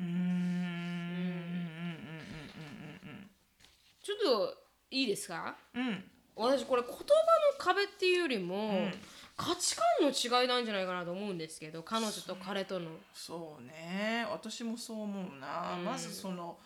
[0.00, 0.88] うーん。
[4.02, 4.54] ちょっと
[4.90, 5.54] いいですか？
[5.74, 6.04] うん。
[6.34, 7.04] 私これ言葉の
[7.58, 8.88] 壁っていうよりも、
[9.38, 12.90] 価値観の違いなんじゃないかなと思うんですけど彼女と彼との。
[13.14, 14.26] そうね。
[14.30, 16.58] 私もそう思うな、まずその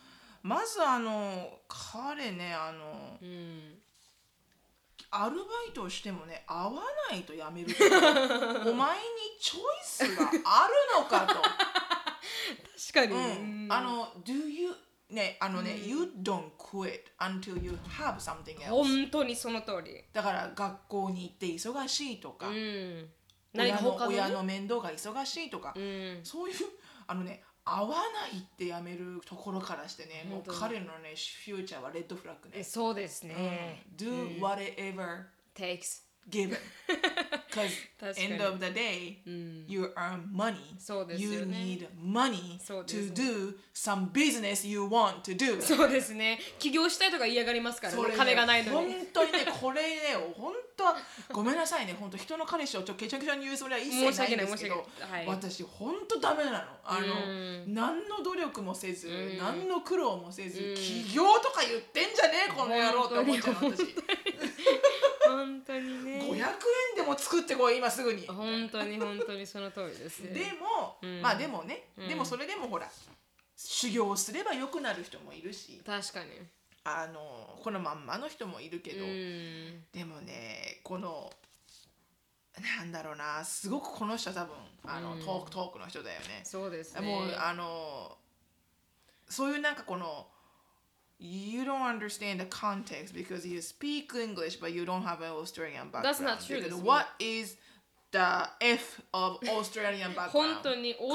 [0.42, 3.78] まずあの彼ねあのうん。
[5.14, 7.68] アルバイトをしてもね合わないとやめる
[8.66, 9.04] お前に
[9.38, 11.34] チョイスがあるのかと。
[11.34, 14.74] 確かに、うん、あの Do you
[15.12, 18.68] ねあのね、You don't quit until you have something else.
[18.68, 20.02] 本当にその通り。
[20.12, 23.08] だから学校に行って忙しいとか、うん。
[23.52, 26.20] 何親の親の面倒が忙しいとか、うん。
[26.24, 26.56] そういう
[27.06, 36.56] あのね合わないってやめるところからしてねもう彼のねフューチャーはレッドフラッグえね、そうですね、Do whatever takes given
[37.52, 39.18] because end of the day、
[39.68, 40.56] you earn money.
[40.78, 45.60] そうですよ you ね need money to do some business you want to do.
[45.60, 48.02] そうですね.起業したいとか嫌がりますからね。
[48.16, 48.94] 金がないのに。
[48.94, 49.98] 本当にね これね
[50.36, 50.96] 本当は
[51.30, 51.94] ごめんなさいね。
[51.98, 54.86] 本当人の彼氏をちょけちゃくちゃに言うつもりは一切ないんですけど
[55.26, 56.58] 私本当ダメなの。
[56.84, 57.74] あのうん。
[57.74, 59.38] 何の努力もせずん。
[59.38, 60.74] 何の苦労もせずうん。
[60.74, 63.94] 起業とか言ってんじゃねえこの野郎って思っちゃう私。
[65.26, 66.04] 本当に。
[66.04, 66.20] ね。
[66.22, 68.26] 500円でも作ってこい今すぐに。
[68.26, 70.30] 本当に本当にその通りですね。
[70.30, 71.22] でもうん。
[71.22, 72.08] まあでもねうん。
[72.08, 72.88] でもそれでもほら
[73.56, 75.80] 修行すれば良くなる人もいるし。
[75.84, 76.30] 確かに。
[76.84, 79.84] あのこのまんまの人もいるけど、うん。
[79.92, 81.30] でもねこの
[82.78, 85.20] なんだろうなすごくこの人は多分あの、うん。
[85.20, 86.42] トークトークの人だよね。
[86.44, 87.00] そうですね。
[87.02, 88.16] もうあの
[89.28, 90.26] そういうなんかこの
[91.18, 95.84] you don't understand the context because you speak English but you don't have an Australian
[95.90, 96.04] background.
[96.06, 96.56] That's not true.
[96.56, 97.56] Because what is
[98.10, 100.32] the F of Australian background?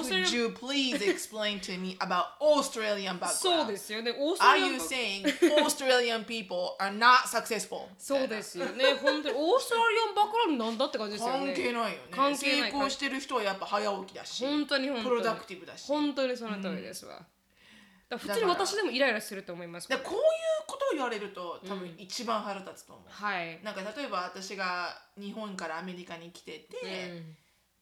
[0.09, 3.67] Could you please explain to me about Australian background?
[4.41, 5.25] Are you saying
[5.65, 7.89] Australian people are not successful?
[7.97, 8.65] So this year.
[15.75, 15.75] Australian
[16.95, 17.36] background.
[18.15, 19.89] ら普通に私でもイライラすると思います。
[19.89, 20.21] だこういう
[20.67, 27.23] ことを言われると多分一番腹立つと思う、はい、なんか例えば私が日本からアメリカに来てて、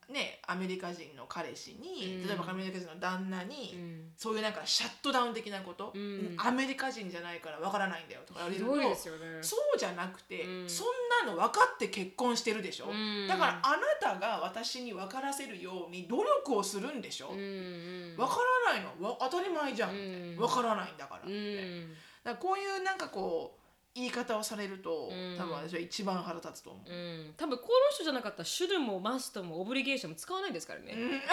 [0.09, 2.27] ねアメリカ人の彼氏に、うん。
[2.27, 4.11] 例えばアメリカ人の旦那に、うん。
[4.17, 6.35] そういうなんかシャットダウン的なこと、うん。
[6.37, 9.19] アメリカ人じゃないからわからないんだよとか言われひるとどいですよね。
[9.41, 10.69] そうじゃなくて、うん。
[10.69, 10.87] そん
[11.25, 13.27] なの分かって結婚してるでしょ、うん。
[13.27, 18.15] だからあなたが私に分からせるように努力をするんでしょ、うんうん。
[18.17, 19.09] 分からないの。
[19.09, 20.35] わ当たり前じゃん、うん。
[20.37, 21.89] 分からないんだからって、うん。
[21.89, 21.99] だか
[22.31, 23.64] らこういうなんかこう
[23.95, 25.37] 言い方をされると、うん。
[25.37, 31.09] 多分私は一番腹立つと思う、うん、多分この人じゃなかったらシュルもマストもオブリゲーションも使わないですからね、うん。
[31.09, 31.23] 頑張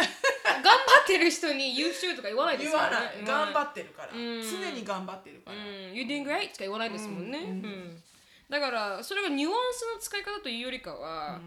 [1.02, 3.06] ってる人に優秀とか言わないです言わからね。
[3.16, 3.24] ない。
[3.24, 4.42] 頑張ってるから、うん。
[4.42, 6.52] 常に頑張ってるから、うん、You doing great?
[6.52, 7.46] とか言わないですもんね、うん。
[7.46, 8.02] うん。
[8.48, 11.40] だからそれがニュアンスの使い方というよりかは、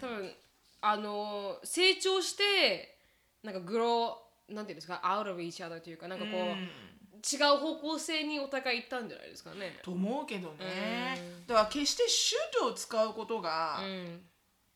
[0.00, 0.32] 多分
[0.80, 2.96] あの成長して
[3.44, 6.68] なんかグローなんていうんですか？out of each other というかなんかこう、うん
[7.20, 9.78] 違う方向性にお互い行ったんじゃないですかね。
[9.82, 11.46] と思うけどね、うん。
[11.46, 13.80] だから決してシュートを使うことが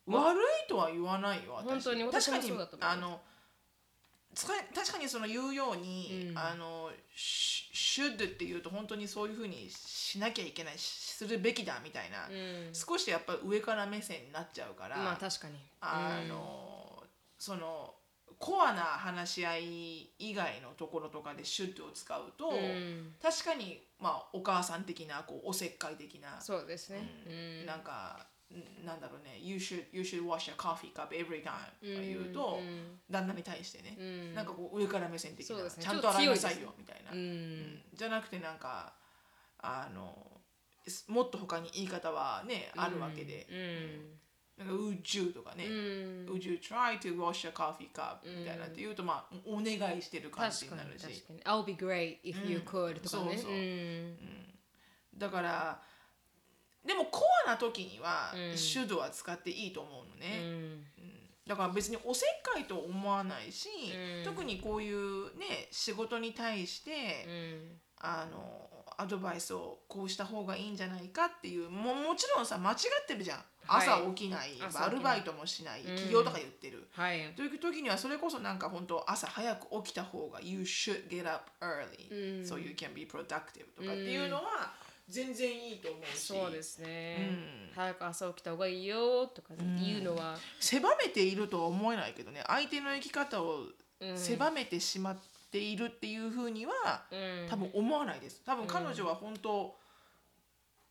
[0.06, 1.66] うん、悪いとは言わないよ私。
[1.66, 3.20] 本当に確かにそうだと思いますあの
[4.34, 6.38] 使い確かにその言うように、うん。
[6.38, 12.74] あのシシュッドっていうと本当にそういうふうにしなきゃいけないしするべきだみたいな、うん。
[12.74, 15.54] 少しやっぱり上から目線になっちゃうから、まあ確かに。
[15.80, 17.04] あの、
[17.38, 17.94] その
[18.44, 23.14] コアな話し合い以外のところとかでシュッドを使うと、うん。
[23.22, 27.08] 確かに、まあ、お母さん的なこうおせっかい的な、そうですね。
[27.26, 27.66] うん。
[27.66, 34.34] なんかんなんだろうね「You should, you should wash your coffee cup every time」とか言うと、うん旦那に対してね、うん。
[34.34, 35.70] なんかこう上から目線的な、ね。
[35.80, 37.60] ちゃんと洗いなさいよみたいな、ううん。
[37.62, 38.92] んじゃなくてなんか
[39.58, 40.42] あの
[41.08, 43.46] もっと他に言い方はね、あるわけで。
[43.50, 44.20] う、ん
[44.56, 45.72] なんか「Would you」とかね、うん。
[46.30, 51.24] Would you try to wash your coffee cup?」みたいなって言うと、まあお願いしてる感じになるし。
[51.44, 53.36] I'll be great if you could とかね。
[53.36, 53.52] そうそう。
[53.52, 54.16] うん。
[55.16, 55.82] だから
[56.84, 58.56] でもコアな時にはうん。
[58.56, 60.86] シュドは使っていいと思うのうね、ん。
[61.46, 64.24] だから別におせっかいと思わないし、うん。
[64.24, 67.80] 特にこういうね仕事に対して、うん。
[67.96, 73.38] あのアドバイスをこうした方がいいんじゃないかっていうももちろんさ間違ってるじゃん。
[73.66, 73.88] はい。
[73.88, 74.86] 朝起きない、朝起きない。
[74.86, 75.96] アルバイトもしないうん。
[75.96, 77.32] 起業とか言ってる、はい。
[77.34, 82.44] という時にはそれこそなんか本当朝早く起きた方が You should get up early、うん。
[82.44, 84.72] so you can be productive とかっていうのは
[85.08, 87.28] 全然いいと思うし、そうですね。
[87.30, 87.70] うん。
[87.74, 90.36] 早く朝起きた方がいいよとか言うのは。
[90.60, 93.66] 狭めているとは思えないけどね相手の生き方を
[94.00, 94.18] うん。
[94.18, 95.16] 狭めてしまっ
[95.54, 96.72] ているっていうふうには、
[97.12, 97.46] うん。
[97.48, 98.42] 多分思わないです。
[98.44, 99.78] 多分彼女は本当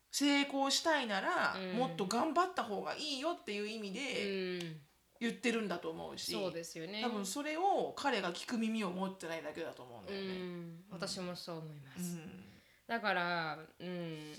[0.09, 1.77] 成功したいなら、うん。
[1.77, 4.81] もっと頑張った方がいいよっていう意味うでん。
[5.19, 7.01] 言ってるんだと思うし、そうですよね。
[7.01, 10.33] 多分それを彼が聞く耳を持ってないだけだと思うんだうよね。
[10.37, 10.83] ん。
[10.89, 12.43] 私もそう思います、うん。
[12.87, 14.33] だからうん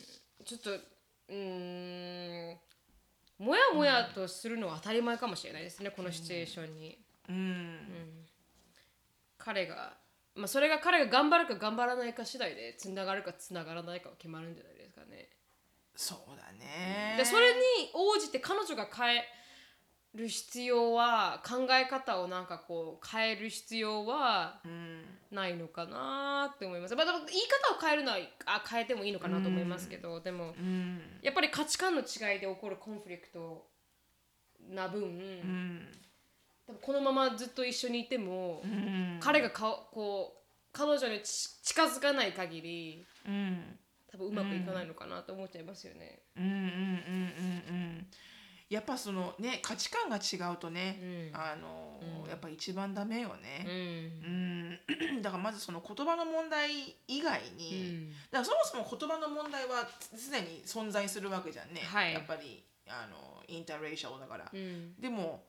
[0.44, 0.70] ちょっと
[1.28, 2.58] うん
[3.38, 8.26] もやもやとするのは当たり前かもしれないですね、このシチュエーションに、うん。
[9.38, 9.92] 彼が
[10.34, 15.28] まあそれが彼が頑張るか頑張らないか次第でつながるかつながらないかは決まるんじゃないですかね
[15.96, 17.14] そうだね。
[17.16, 17.60] でそれに
[17.94, 19.24] 応じて彼女が変え
[20.14, 26.94] る必要は考え方をなんかこう変える必要はうんないのかなって思います。
[26.94, 27.28] まあ、でも言い
[27.68, 33.66] 方を変えるのはあ変えてもいいのかなと思いますけど、でもうんやっぱり価値観の違いで起こるコンフリクト
[34.68, 35.92] な分、うん
[36.66, 39.18] 多分このままずっと一緒にいても、うん。
[39.20, 40.38] 彼がかこう
[40.72, 43.78] 彼女にち近づかない限りうん。
[44.10, 46.20] 多分うまくいかないのかなと思っちゃいますよね。
[46.36, 48.06] うんうんうんうんうん。
[48.70, 51.36] やっぱそのね価値観が違うとね、うん。
[51.36, 52.30] あの、うん。
[52.30, 53.64] やっぱ一番ダメようね。
[53.64, 54.78] ん。
[55.12, 58.10] うん、 だからまずその言葉の問題以外うに、ん。
[58.10, 62.14] だからそもそも言葉の問題は常に存在するわけじゃんね、はい。
[62.14, 64.94] やっぱりあのインターレーシャルだから、うん。
[65.00, 65.44] でも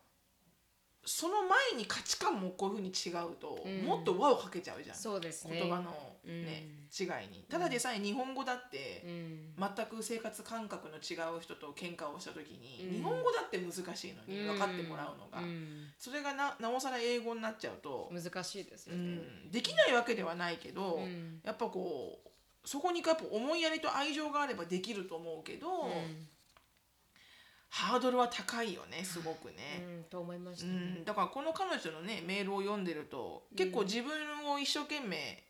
[1.05, 3.83] その前に価値観もこういうふうに違うと、うん。
[3.83, 4.95] もっと輪をかけちゃうじゃん。
[4.95, 5.59] そうですね。
[5.59, 5.91] 言葉の、
[6.25, 7.45] ね違いに。
[7.49, 9.53] ただでさえ日本語だって、うん。
[9.57, 12.95] 全く生活感覚の違う人と喧嘩をした時に、うん。
[12.97, 15.87] 日本語だって難しいのに分かってもらうのが、うん。
[15.99, 19.03] それがななおさら英語になっちゃうと、難しいですようね。
[19.47, 21.39] ん、できないわけではないけど、うん。
[21.43, 26.27] やっぱこうそこにやっぱ思いやりと愛情があればできると思うけど、うん
[27.75, 29.83] ハードルは高いよねすごくね。
[29.85, 30.79] うんと思いましうたね。
[31.01, 34.13] ん、だからこの彼女のねメールを読んでると結構自分
[34.49, 35.43] を一生懸命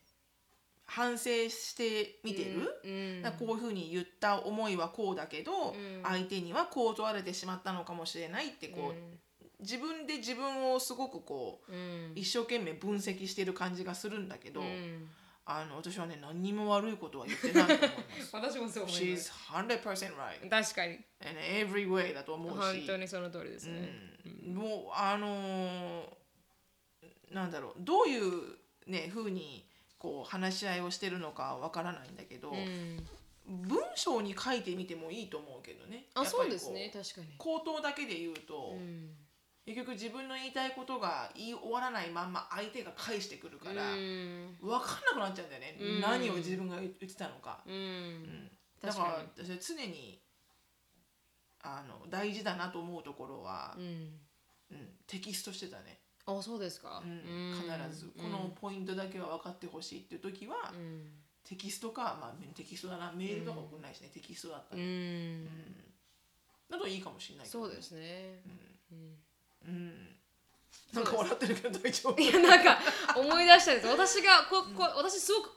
[0.86, 5.74] 反省して見てる、うんこういうふうに言った思いはこうだけど、ん。
[6.02, 12.12] 相手にはこう問われてしまったのかもしれないってこう、自分で自分をすごくこううん。
[12.16, 15.08] 一生懸命分析してる感じがするんだけど、うん
[15.48, 18.30] あの私はね何にも悪いことは言ってないと思います。
[18.34, 19.32] 私もそう思いま She's す。
[19.48, 21.00] 100% right 確かに in
[21.68, 23.88] every way だと思う本し当にその通りですね。
[24.24, 33.06] うんもうあのーなんだろうどういうね風にこう話し合いをしてるのかわからないんだけど、うん
[33.48, 36.06] 文章に書いてみてもいいと思うけどね。
[36.14, 37.28] あそうですね確かに。
[37.38, 39.16] 口頭だけで言うと、うん
[39.66, 44.56] 結局自分の言いたいことが言い終わらないまんま相手が返してくるから、うん。
[44.62, 46.00] 分かんなくなっちゃうんだよね、うん。
[46.00, 47.58] 何を自分が言ってたのか。
[47.66, 47.74] うん。
[47.74, 48.50] うん。
[48.80, 50.20] だから私は常に
[51.62, 53.84] あの大事だなと思うところはう、ん。
[54.70, 54.88] うん。
[55.08, 55.98] テキストしてたね。
[56.26, 57.02] あそうですか。
[57.04, 57.52] うん。
[57.60, 58.12] 必ず。
[58.16, 61.10] このポイントだけは分かってほしいっていう時は、うん。
[61.42, 63.12] テキストか、まあ、テキストだな。
[63.12, 65.44] メールとか送んないしね、テキストだったうら、ん。
[66.70, 68.42] だといいかもしれないけどそうですね。
[68.92, 69.25] うん
[69.66, 70.16] うん。
[70.94, 72.20] なんか笑ってるけど大丈夫。
[72.20, 72.78] いやなんか
[73.16, 73.86] 思い出したんです。
[73.88, 75.50] 私がここ私すごく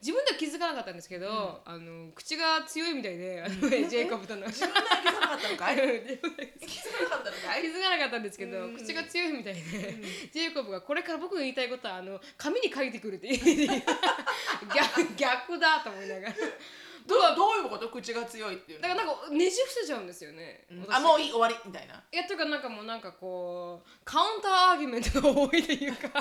[0.00, 5.76] 自分では気づかなかったんですけど、あの口が強いみたいであの、ジェイコブとの自分では気づかなかったのかい？
[5.76, 7.62] 気づかなかったのかい？
[7.62, 8.76] 気づかなかったんですけど、うん。
[8.76, 9.60] 口が強いみたいで、
[10.32, 13.84] ジェイコブがこれから僕の言いたいことはあの紙に書いてくるって言って
[14.74, 16.34] 逆逆だと思いながら
[17.10, 17.88] どうどういうこと？
[17.88, 18.88] 口が強いっていうの。
[18.88, 20.96] だからなんかねじ伏せちゃうんですよね、私。
[20.96, 21.54] あもういい終わり？
[21.64, 22.02] みたいな。
[22.12, 26.08] いやというかなんかもうなんかこうカウンターアーギュメントが多いというか。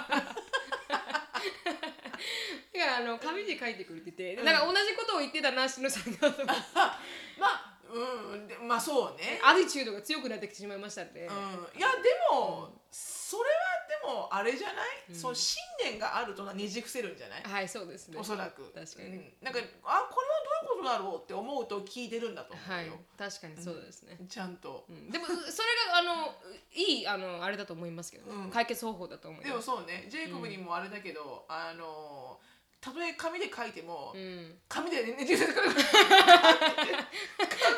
[2.80, 6.30] だからあの紙に書いてくるって言って、なんか同じことを言ってたなしのさんが。
[7.38, 8.48] まあうん。
[8.48, 9.42] でまあそうね。
[9.44, 11.78] アティチュードが強くなってきてしまいましたんで、うん。
[11.78, 13.48] いやでも、それは
[13.90, 18.18] でもあれじゃない、その信念があるとねじ伏せるんじゃない、はいそうですね。
[18.20, 18.64] おそらく。
[18.74, 19.08] 確かに。
[19.10, 19.34] うん。
[19.42, 20.49] なんかあこれはど
[20.82, 25.10] うだろうって思うと聞いてるんだと思うはいよ、確かにそうですね、ちゃんと、うん。
[25.10, 26.36] でもそれがあの
[26.74, 28.50] いいあのあれだと思いますけどね、うん。
[28.50, 29.70] 解決方法だと思いでます。
[29.70, 30.08] もそうね。
[30.10, 32.40] ジェイコブにもあれだけど、あの
[32.82, 34.58] たとえ紙で書いても、うん。
[34.68, 35.76] 紙でねじ伏せてくる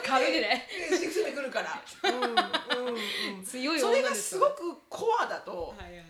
[0.05, 2.95] 紙でねねじ伏せてくるから、うんうん
[3.37, 6.05] うん、強いそれがすごくコアだとはいはい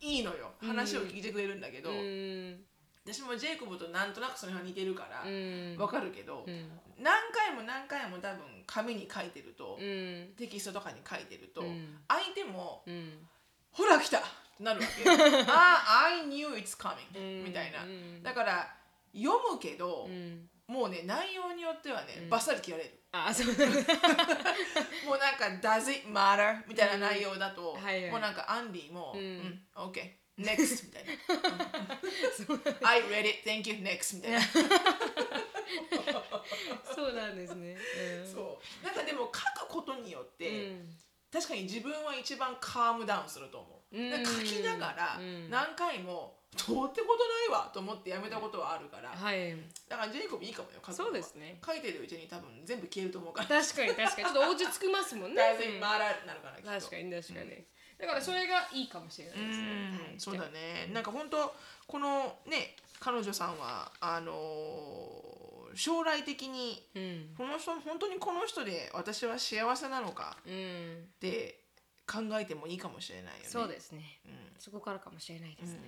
[0.00, 2.64] いいのよ話を聞いてくれるんだけど、うん
[3.04, 5.76] 私もジェイコブとなんとなくそれが似てるからうん。
[5.76, 6.70] わかるけど、うん。
[6.98, 10.28] 何回も何回も多分紙に書いてると、うん。
[10.36, 11.98] テキストとかに書いてると、うん。
[12.06, 13.26] 相手もうん
[13.72, 14.22] 「ほら来た!」っ
[14.56, 15.02] てなるわけ
[15.50, 17.44] ああ I knew it's coming、うん。
[17.46, 18.22] みたいな、うん。
[18.22, 18.72] だから
[19.12, 20.48] 読むけど、うん。
[20.68, 22.28] もうね内容によってはね、うん。
[22.30, 23.00] バッサリ切られる。
[23.10, 23.46] あそう。
[25.04, 28.10] もうなんか「Does it matter?」みたいな内容だと、はいはい。
[28.12, 32.00] もうなんかアンディも「ううんん、OK next」みたいな
[32.88, 34.40] 「I read it thank you next」みたいな。
[36.84, 37.76] そ そうなんですね。
[38.32, 38.84] そう。
[38.84, 40.96] なんかでも書くことによっうて、ん。
[41.32, 45.50] 確かに自分は一番カームダウンすると思う、書きながらうん。
[45.50, 49.56] 何回もどうってことないわと思ってやめたことはあるから、はい。
[49.88, 51.58] だからジェイコブいいかもよ書そうですね。
[51.64, 53.48] 書いてるうちに多分全部消えると思うから。
[53.62, 54.28] 確かに確かに。
[54.28, 55.36] ちょっと落ち着きますもんね。
[55.36, 57.64] 大体回らなるから確かに確かに。
[58.02, 59.66] だからそれがいいかもしれないですね。
[59.66, 61.54] はいそうだねなんか本当
[61.86, 65.32] このね彼女さんはあのー
[65.74, 67.34] 将来的にうん。
[67.34, 70.52] この人本当にこの人で私は幸せなのかうん。
[70.52, 71.60] って
[72.06, 73.44] 考えてもいいかもしれないよね。
[73.48, 74.20] そうですね。
[74.26, 75.78] うんそこからかもしれないですね。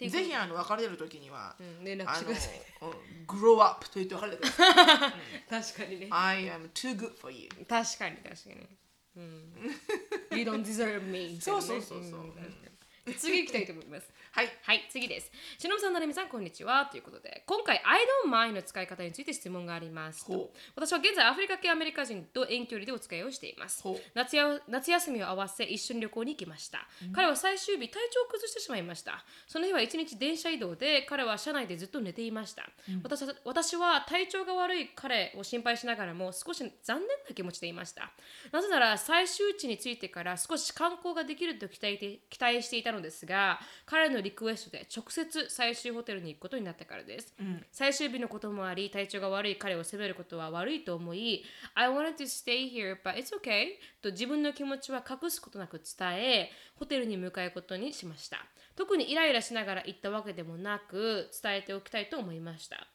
[0.00, 2.60] うぜひあの別れる時には、うん連絡あのしてください。
[2.82, 5.12] うん grow up と言って別れてください。
[5.48, 6.08] 確かにね。
[6.10, 7.48] I am too good for you.
[7.68, 8.68] 確かに確かに。
[9.16, 9.52] うん。
[10.36, 11.38] You don't deserve me。
[11.40, 14.08] そうそうそうそう次行きたいと思います。
[14.34, 14.48] はい。
[14.62, 15.30] はい、次です。
[15.58, 16.86] しのぶさん、なるみさん、こんにちは。
[16.90, 20.58] ということで、今回、I don't mind の使い方について質問がありますほう。
[20.74, 23.84] 私は現在、アフリカ系アメリカ人と遠距離でお付き合いをしています。
[24.12, 26.84] 夏や夏休みを合わせ、一緒に旅行に行きました。
[27.12, 29.24] 彼は最終日、体調を崩してしまいました。
[29.46, 32.68] その日は一日電車移動で、彼は車内でずっと寝ていました。
[33.04, 38.10] 私は私は体調が悪い彼を心配しながらも、少し残念な気持ちでいました。
[38.50, 47.32] なぜなら、最終地に着いてから少し観光ができると期待て期待していたのですが、彼のリクエストで直接最終ホテルに行くことになったからです。
[47.70, 51.44] 最終日のこともあり、体調が悪い彼を責めることは悪いと思い、
[51.74, 53.66] I wanted to stay here, but it's okay
[54.02, 58.44] と自分の気持ちは隠すことなく伝え、ホテルに向かうことにしました。
[58.74, 62.93] 特にイライラしながら行ったわけでもなく、伝えておきたいと思いました。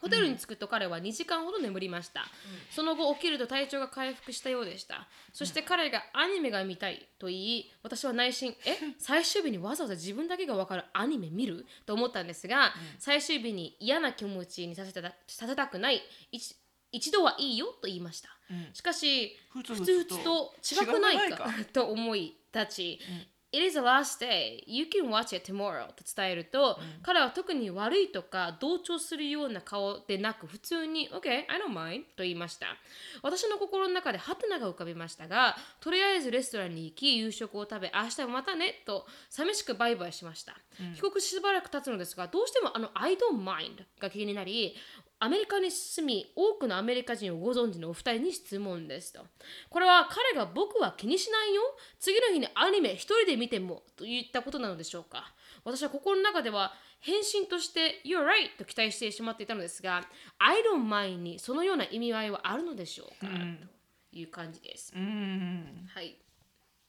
[0.00, 2.26] ホテルに着くと彼は2時間ほど眠りました、
[2.70, 5.08] その後起きると体調が回復したようでした。
[5.32, 11.66] そして彼がアニメが見たいと言い私は内心え最終日にわざわざ自分だけが分かるアニメ見る？
[11.86, 16.02] と思ったんですが、最終日に嫌な気持ちにさせたさせたくない。
[16.32, 16.56] 一
[16.92, 18.30] 一度はいいよと言いました、
[18.72, 21.48] しかしふつふつと違くないか？
[21.72, 23.00] と思い立ち、
[23.52, 24.62] It is the last day.
[24.66, 32.66] You can watch it tomorrow と伝えると、彼は特に悪いとか同調するような顔でなく普通に OK, I don't mind と言いました。
[33.22, 40.54] 私の心の中でハテナが浮かびましたが、とりあえずレストランに行き、夕食を食べ、明日もまたねと寂しくバイバイしました。
[40.94, 44.76] 帰国しばらく経つのですが、どうしてもあの I don't mind が気になり、
[45.22, 49.20] アメリカに住み多くのアメリカ人をご存知のお二人に質問ですと。
[49.68, 51.62] これは彼が僕は気にしないよ。
[51.98, 55.32] 次の日にアニメ一人で見てもといったことなのでしょうか。
[55.62, 58.56] 私は心の中では返信として You're right!
[58.58, 60.06] と期待してしまっていたのですが
[60.38, 63.30] I don't mind にそのような意味合いはあるのでしょうか、
[64.10, 65.86] という感じです、うん。
[65.94, 66.16] はい。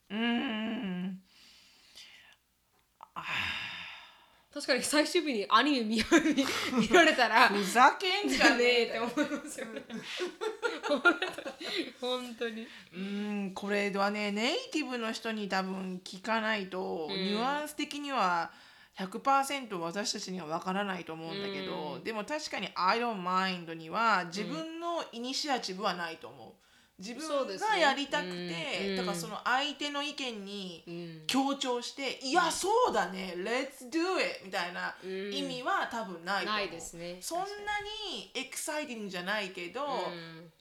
[0.10, 1.22] うん。
[4.54, 9.00] 確かに最終日にアニメ見見見られたら ふざけんじゃねねええって。
[9.00, 9.82] 思いますよね
[12.02, 12.68] 本当に。
[12.94, 18.52] うんこれはねネイティブの人に多分聞かないと、ニュアンス的には
[18.98, 26.54] 100%私たちには分からないと思うんだけど、でも確かに「I don't mind」には自分のイニシアチブはないと思う。
[27.02, 28.96] 自分がやりたくて、うん。
[28.98, 31.24] だからその相手の意見にうん。
[31.28, 35.34] 強調して「いやそうだね Let's do it」みたいなうん。
[35.34, 36.62] 意味は多分ないと思う。
[36.62, 37.18] ないですね。
[37.20, 37.46] そんな
[38.06, 40.52] にエキサイティングじゃないけど、うん。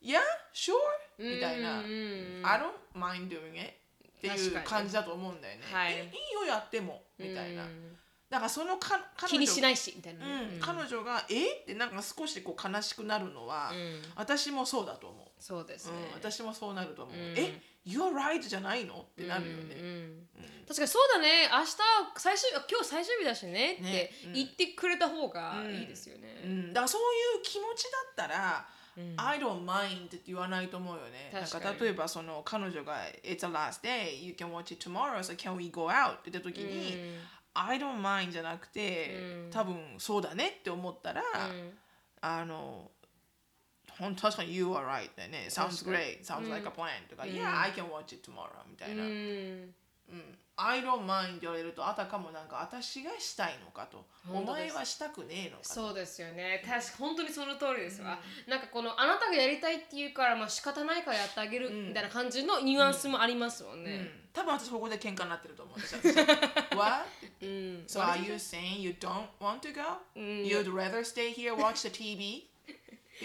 [0.00, 0.20] いや、
[0.54, 0.74] sure?
[1.18, 3.74] みたいな、I don't mind doing it
[4.18, 5.64] っていう感じだと思うんだよね。
[5.72, 5.92] はい。
[5.94, 7.64] えいいよやってもみたいな。
[7.64, 7.96] うん。
[8.28, 10.26] だからそのか彼女気にしないしみたいな。
[10.26, 10.60] ね、うん。
[10.60, 11.52] 彼女がえ？
[11.62, 14.02] ってなんか少しこう悲しくなるのは、うん。
[14.16, 15.26] 私もそうだと思う。
[15.42, 17.14] そうですね、うん、私もそうなると思う。
[17.16, 17.18] ん。
[17.36, 18.94] え You're right じゃないの？
[18.94, 19.74] ってなるよね。
[19.74, 20.28] うん
[20.62, 21.48] 確かにそうだね。
[21.52, 21.76] 明日
[22.16, 23.74] 最終今日最終日だしね。
[23.74, 27.00] って言ってくれた方がいいですよね、うん、だからそう
[27.38, 27.82] いう気持ち
[28.16, 28.68] だったら、
[29.16, 31.30] I don't mind って言わないと思うよね。
[31.32, 36.12] なんか例えばその彼女が It's a last day, you can watch it tomorrow, so can we go out?
[36.12, 36.96] って言った時に、
[37.54, 41.22] I don't mind じゃなくて、多分そうだねって思ったら、
[42.20, 42.90] あの
[43.98, 45.46] 本当確かに You are right だよね。
[45.48, 49.04] Sounds great, sounds like a plan とか、Yeah, I can watch it tomorrow みたいな。
[49.04, 49.06] う
[50.14, 54.04] ん、I don't mind って言われるとあたかもなんか私がしたいのかと。
[54.30, 55.68] お前はしたくねえのかと。
[55.68, 56.62] そうですよね。
[56.64, 66.00] 確か本当にその通りですわ、なんかこのあなたがやりたいって言うからまあ仕方ないからやってあげるみたいな感じのニュアンスもありますもんね、多分私ここで喧嘩になってると思うんですよ。
[66.76, 67.06] What?
[67.40, 67.48] うん、
[67.88, 69.80] So are you saying you don't want to go?
[70.14, 72.51] You'd rather stay here watch the TV?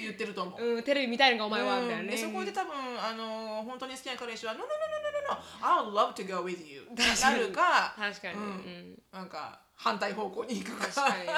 [0.02, 0.76] 言ってると思う。
[0.76, 11.30] うん、テレビ見たいのかお前は、みたいなねそこで多分あの本当に好きな彼氏は「No no no no no no no I would love to go with you」なるか確かに、なんか反対方向に行くか確かに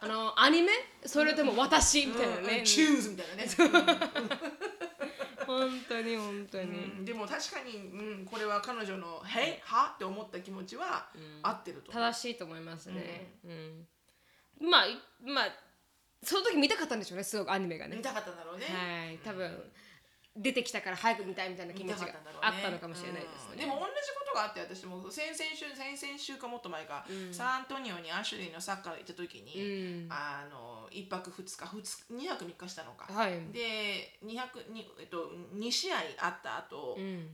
[0.00, 0.72] あのアニメ
[1.04, 3.48] それとも私みたいなね、うん、チューズみたいなね、
[5.46, 11.06] 本当に本当に、うんでも確かに、うん、これは彼女の「へいは?」って思った気持ちは
[11.42, 13.86] 合ってると正しいと思いますね、うん
[14.58, 15.65] まあいまあ
[16.26, 17.96] その時見たかったんでしょうねすごくアニメがね。
[17.96, 19.46] 見たかったんだろうね、はい多分、
[20.36, 22.12] 出てきたから早く見たいみたいな気持ちが
[22.42, 23.58] あったのかもしれないですね、うん。
[23.58, 30.12] でも同じことがあって私も先々週先々週かもっと前か、サンアントニオにアシュリーのサッカー行った時に、うん。
[30.12, 31.64] あの1泊2日
[32.10, 37.30] 2, 2泊3日したのか、はいで2泊に、えっと、2試合あった後、うん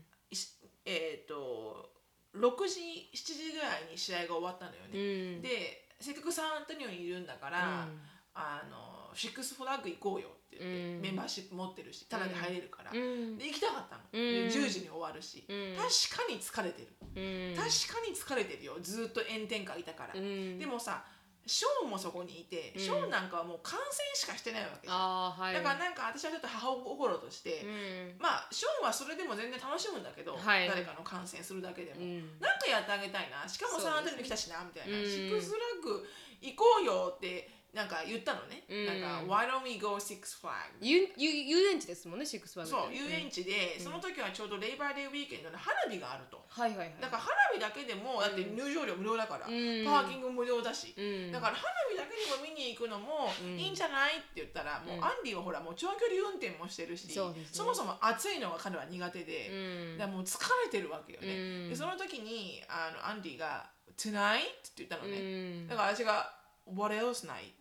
[0.84, 1.90] えっと
[2.34, 7.86] 6時7時ぐらいに試合が終わったのようね、んでせっかくサンアントニオにいるんだから、
[8.34, 11.00] あのシックスフラッグ行こうよって言って、うん。
[11.00, 13.36] メンバーシップ持ってるしタダで入れるから、うん。
[13.36, 14.20] で行きたかったの、うん。
[14.20, 15.76] で10時に終わるし、うん。
[15.76, 17.56] 確かに疲れてる、うん。
[17.56, 18.76] 確かに疲れてるよ。
[18.80, 20.58] ずっと炎天下いたから、うん。
[20.58, 21.04] でもさ
[21.44, 25.54] ショーンもそこにいて、ショーンなんかはもう観戦しかしてないわけじゃん、はい。
[25.54, 28.22] だからなんか私はちょっと母心として、うん。
[28.22, 30.68] まあショーンはそれでも全然楽しむんだけど、はい。
[30.68, 32.38] 誰かの観戦するだけでも、うん。
[32.38, 33.42] なんかやってあげたいな。
[33.48, 33.90] しかもそうですね。
[33.90, 35.04] サンアントニオに来たしなみたいな、うん。
[35.04, 36.06] シックスフラッグ
[36.42, 39.00] 行こうよってなんか言ったのね、うん。
[39.00, 40.76] なんか Why don't we go Six Flags?
[40.80, 46.44] ゆゆ遊園地ですもんねシックスフラッグそう遊園地で、その時はちょうどレイバーデーウィーケンドの花火があると。
[46.48, 46.94] はいはいはい。
[47.00, 49.84] だから花火だけでもだって入場料無料だから、うん。
[49.88, 51.32] パーキング無料だし、うん。
[51.32, 53.56] だから花火だけでも見に行くのもうん。
[53.56, 57.40] いいんじゃないって言ったら、もうアンディはほらもう長距離運転もしてるしそね。
[57.64, 59.48] もそも暑いのが彼は苦手で、
[59.96, 60.10] うん。
[60.12, 61.28] もう疲れてるわけよね、
[61.64, 61.68] うん。
[61.70, 63.64] でその時にあのアンディが
[63.96, 65.22] 「Tonight?」って言ったのね、う
[65.64, 65.68] ん。
[65.68, 67.52] だから私が「What else night?」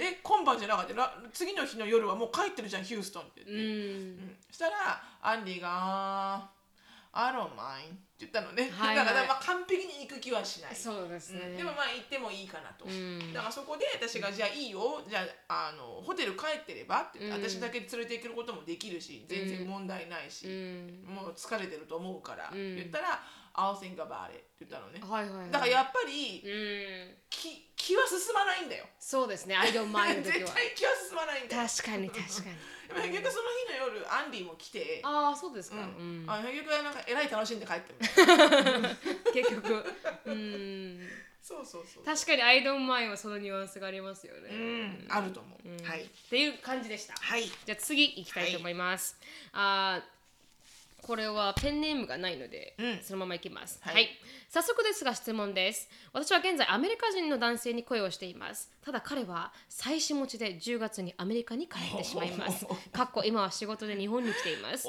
[0.00, 0.94] え今晩じゃなかった。
[0.94, 4.36] ら次の日の夜はもう帰ってるじゃんヒューストンって言って、うん。
[4.50, 6.50] したらアンディが
[7.12, 9.06] 「I don't mind」って言ったのね、はいはい。
[9.06, 11.56] だからまあ完璧に行く気はしない、そうですね、うん。
[11.56, 13.32] でもまあ行ってもいいかなと、ん。
[13.32, 21.04] だからそこで私が「じゃあいいよじゃああのホテル帰ってれば」って私だけ連れて行けることもできるし全然問題ないし、うん。
[21.06, 22.54] もう疲れてると思うから、ん。
[22.76, 23.22] 言ったら
[23.58, 25.50] 「I'll think about it」って言ったのね、はいはいはい。
[25.50, 27.16] だからやっぱりうん。
[27.28, 28.86] 気気は進まないんだよ。
[29.00, 29.56] そうですね。
[29.56, 31.68] I don't mind の 時絶は対気は進まないんだよ。
[31.68, 32.56] 確かに確かに。
[32.88, 36.26] でも結局その日の夜アンディも来てああそうですか、ううん。
[36.26, 37.98] んあ結局なんかえらい楽しんで帰ってる。
[39.32, 39.84] 結局。
[40.26, 41.08] うん。
[41.42, 42.04] そうそうそう。
[42.04, 45.06] 確かに I don't mind はそのニュアンスがありますよね、うん。
[45.08, 46.04] あると思う、はい。
[46.04, 47.14] っていう感じでした。
[47.14, 47.44] はい。
[47.44, 49.16] じゃあ次行きたいと思います、
[49.52, 50.17] あー
[51.02, 52.98] これはペンネームがないので、うん。
[53.02, 54.08] そのままいきます、ははいい
[54.50, 55.90] 早速ですが質問です。
[56.14, 58.70] 私は現在アメリカ人の男性に恋をしています。
[58.82, 62.66] ただ彼は妻子持ちで10月にアメリカに帰ってしまいます。
[62.90, 64.88] かっこ今は仕事で日本に来ています。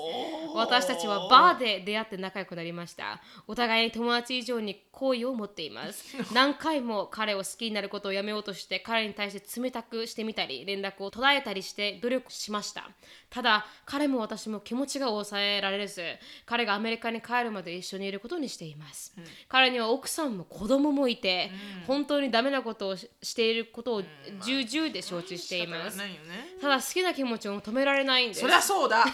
[0.56, 3.22] 私たちはバーで出会って仲良くなりました。
[3.48, 6.16] お互いに友達以上に好意を持っています。
[6.32, 12.90] 何回も彼を好きになることをやめようとして彼に対して冷たくしてみたり連絡を途絶えたりして努力しました。
[13.30, 16.02] ただ彼も私も気持ちが抑えられず
[16.46, 19.14] 彼がアメリカに帰るまで一緒にいることにしています、
[19.50, 21.50] 彼には奥さんも子供もいて、
[21.88, 24.04] 本当にダメなことをししていることを
[24.46, 26.30] 重々で承知しています、仕方がないよね
[26.62, 29.06] ただ好きな気持ちを止められないんですそりゃそうだ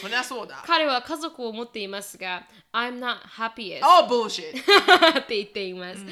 [0.00, 2.46] そりゃそうだ彼は家族を持っていますが
[2.76, 3.80] I'm not happiest.
[3.82, 4.52] Oh bullshit.
[5.18, 6.04] って言っています、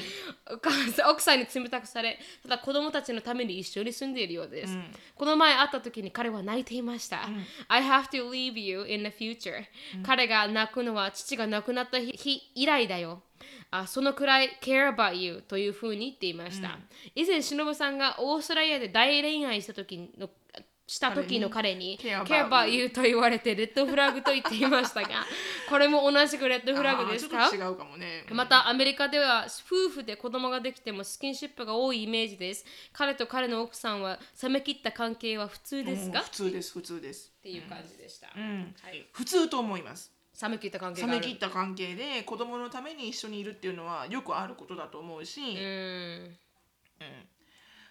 [1.07, 4.75] 奥さんに冷たくされただ子供たちのために一緒に住んでいるようです、
[5.13, 7.29] この前会った時に彼は泣いていました、
[7.67, 9.63] I have to leave you in the future、
[10.03, 13.21] 彼が泣くのは父が亡くなった日日以来だよ。
[13.69, 16.79] あそのくらい care about you というふうに言っていました、
[17.13, 20.29] 以前忍さんがオーストラリアで大恋愛した時の
[20.87, 25.25] した時の彼に Care about care about you と言われてレッドフラグと言っていましたが
[25.67, 27.49] これも同じくレッドフラグですか？
[28.31, 32.65] またアメリカでは夫婦で子供ができてもスキンシップが多いイメージです。
[32.93, 37.33] 彼と彼の奥さんは冷め切った関係は普通ですか、うん普通です普通です。
[37.39, 38.75] っていう感じでした、うん。
[38.81, 40.11] はい、普通と思います。
[40.39, 46.37] 冷め切った関係冷め切った関係で子供のために一緒にいるっていうのはよくあることだと思うし、うーん。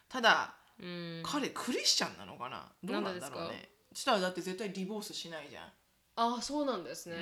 [0.08, 1.22] ただ、うん。
[1.24, 2.70] 彼クリスチャンなのかな？
[2.82, 3.68] どうなんだろうね。
[3.92, 5.68] そしたらだって絶対ディボースしないじゃん。
[6.16, 7.16] あそうなんですね、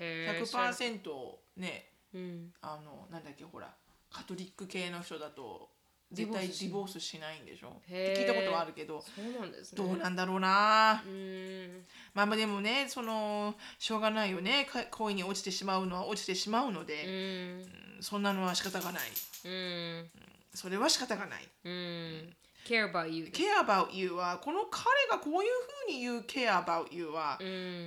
[0.00, 2.52] へえ100%ねうん。
[2.60, 3.72] あのなんだっけほら
[4.10, 5.68] カトリック系の人だと
[6.12, 7.68] 絶対ディボースしないんでしょ？
[7.68, 9.84] って聞いたことはあるけどそうなんですね。
[9.84, 11.02] どうなんだろうな。
[11.04, 11.86] うーん。
[12.12, 14.66] まあまあでもねそのしょうがないよね。
[14.70, 19.02] か恋に落ちてしまうのは落ちてしまうのうで、うんそんなのは仕方がない。
[19.44, 20.10] うーん
[20.52, 21.48] それは仕方がない。
[21.64, 25.50] うんケアバユ about はこの彼がこういう
[25.86, 27.38] ふうに言うケアバユは、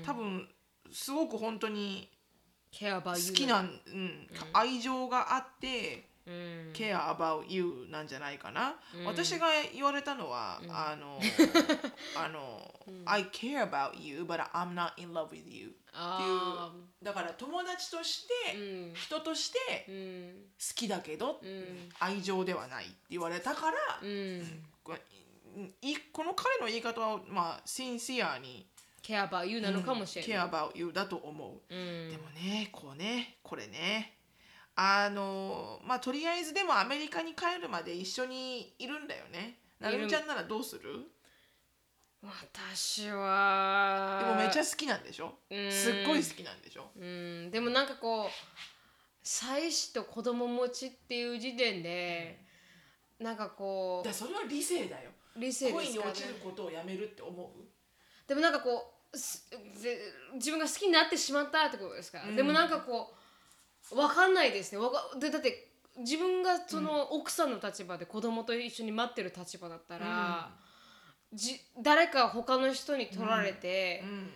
[0.06, 0.48] 多分
[0.92, 2.10] すごく本当に
[3.16, 6.07] 好きな、うん、愛情があって、
[6.74, 8.76] care about you なんじゃないかな、
[9.06, 11.20] 私が言われたのは、あの
[12.16, 12.74] あの、
[13.06, 15.48] I care about you but I'm not in love with you.
[15.48, 15.74] っていう。
[15.94, 16.72] あ
[17.02, 20.48] だから友達として、人として好うん。
[20.76, 21.90] きだけど、うん。
[22.00, 24.64] 愛情ではないって言われたから、うん。
[24.84, 28.68] この彼の言い方はまあシンシアに
[29.02, 32.10] care about you なのかもしれない、care about you だと思う、うん。
[32.10, 34.17] でもねこうねこれね
[34.80, 39.58] あのまあとりあえずでもアメリカに帰るまで一緒にいるんだよね。
[39.80, 40.82] なるみちゃんならどうする？
[42.22, 44.22] 私は。
[44.24, 45.34] でもめっちゃ好きなんでしょ？
[45.50, 45.72] うん。
[45.72, 46.92] すっごい好きなんでしょ？
[46.96, 47.50] うん。
[47.50, 48.30] でもなんかこう
[49.24, 52.40] 妻子と子供持ちっていう時点で
[53.20, 55.10] なんかこだからそれは理性だよ。
[55.36, 56.04] う理性で恋すかね。
[56.06, 57.48] に落ちることをやめるって思う？
[58.28, 59.18] でもなんかこう
[60.36, 63.17] 自分が好きになってしまったってことですか、でもなんかこう
[63.92, 64.80] 分かんないですね。
[64.80, 70.52] わかでだって自分がその奥さんの立場で子供と一緒に待ってる立場だったら、
[71.34, 74.30] じ誰か他の人に取られて、うんうん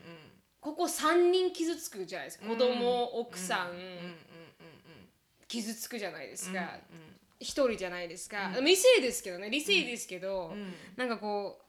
[0.61, 2.45] ここ3人傷つくじゃないですか。
[2.45, 4.15] 子供、奥さん、うんうんうん
[5.47, 6.67] 傷つくじゃないですか、うん
[7.39, 9.49] 一人じゃないですか、理性ですけどね。
[9.49, 10.73] 理性ですけど、ん。
[10.95, 11.59] なんかこ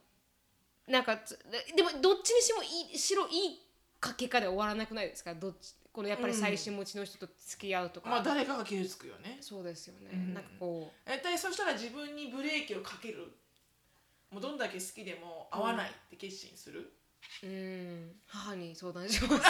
[0.86, 1.38] うなんかつ
[1.74, 3.66] でもどっちにしもいいしろいい
[3.98, 5.34] かけかで終わらなくないですか？
[5.34, 9.36] どっちこのやっぱり最新持ちの人と付き合うとか、まあ誰かが傷つくよね。
[9.40, 13.30] そうですよね、なんかこ絶対そしたら自分にブレーキをかける。
[14.30, 16.90] もうどんだけ好きでも合わないって決心する、
[17.42, 18.12] ううん。
[18.26, 19.34] 母に相談します。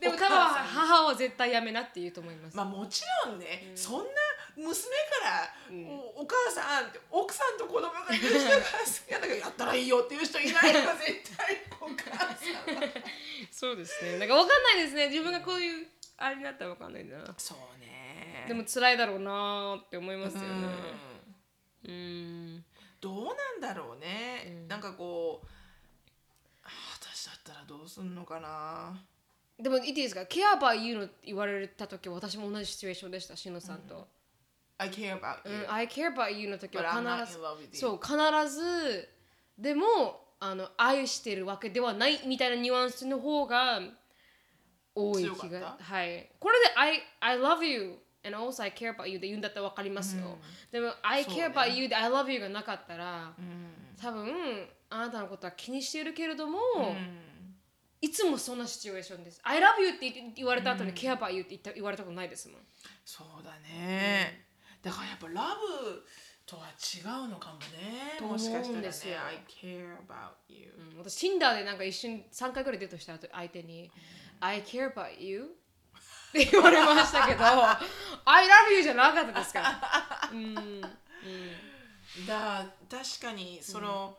[0.00, 4.10] でも多分お母は絶対やめなって言うと思います、まあもちろんね、そんな
[4.58, 8.62] 娘から、おお母さんって奥さんと子供がいる人が好
[9.06, 12.82] きなんだからやったらいいよっていう人いないよ絶対お母さんは
[13.52, 14.18] そうですね。
[14.18, 15.08] なんか分かんないですね。
[15.08, 15.86] 自分がこういう
[16.16, 17.18] あれになったら分かんないな。
[17.36, 18.44] そうね。
[18.48, 20.48] でも辛いだろうなーって思いますよね。
[21.84, 21.94] うん。
[21.94, 22.64] うん。
[23.00, 25.46] どうなんだろうね、なんかこう
[26.64, 26.68] あ
[27.00, 29.00] 私だったらどうすんのかな。
[29.60, 34.08] でも言っていいですか？care about you の言われた時私も同じシチュエーションでしたしのさんと、
[34.78, 37.38] I care about う you、ん I care about you の時は必ず
[37.78, 38.16] そう必
[38.50, 39.08] ず
[39.58, 39.84] でも
[40.40, 43.80] あの愛してるわけではないみたいなニュアンスの方が
[44.94, 46.30] 多い気がはい。
[46.38, 50.38] これで I, I love you and also I care about you で言うんだったら分かりますよ、
[50.70, 53.96] でも I care about you で I love you がなかったら、うん。
[54.00, 57.28] 多分あなたのことは気にしているけれども、うん。
[58.00, 59.40] いつもそんなシチュエーションです。
[59.42, 62.60] I love you って言って言われた後に care about you って言った言われたことないですもん。
[63.04, 64.47] そうだね、
[64.82, 66.04] だからやっぱラブ
[66.46, 68.18] とは違うのかもね。
[68.20, 68.88] もしかしたらね。
[68.88, 73.90] I care about you、うん、私、Tinder でなんか一瞬3回ぐらいデートした後相手に、
[74.40, 77.44] I care about you って言われましたけど、
[78.24, 79.60] I love you じゃなかったですか？
[79.60, 80.30] ら。
[80.32, 80.80] うん、うん、
[82.26, 84.16] だ確かにその、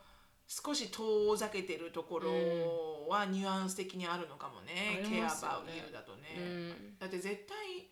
[0.47, 6.97] 少し遠ざけてるところはニュアンス的にあるのかもね、care about ね you だとね、うん。
[6.99, 7.88] だって絶対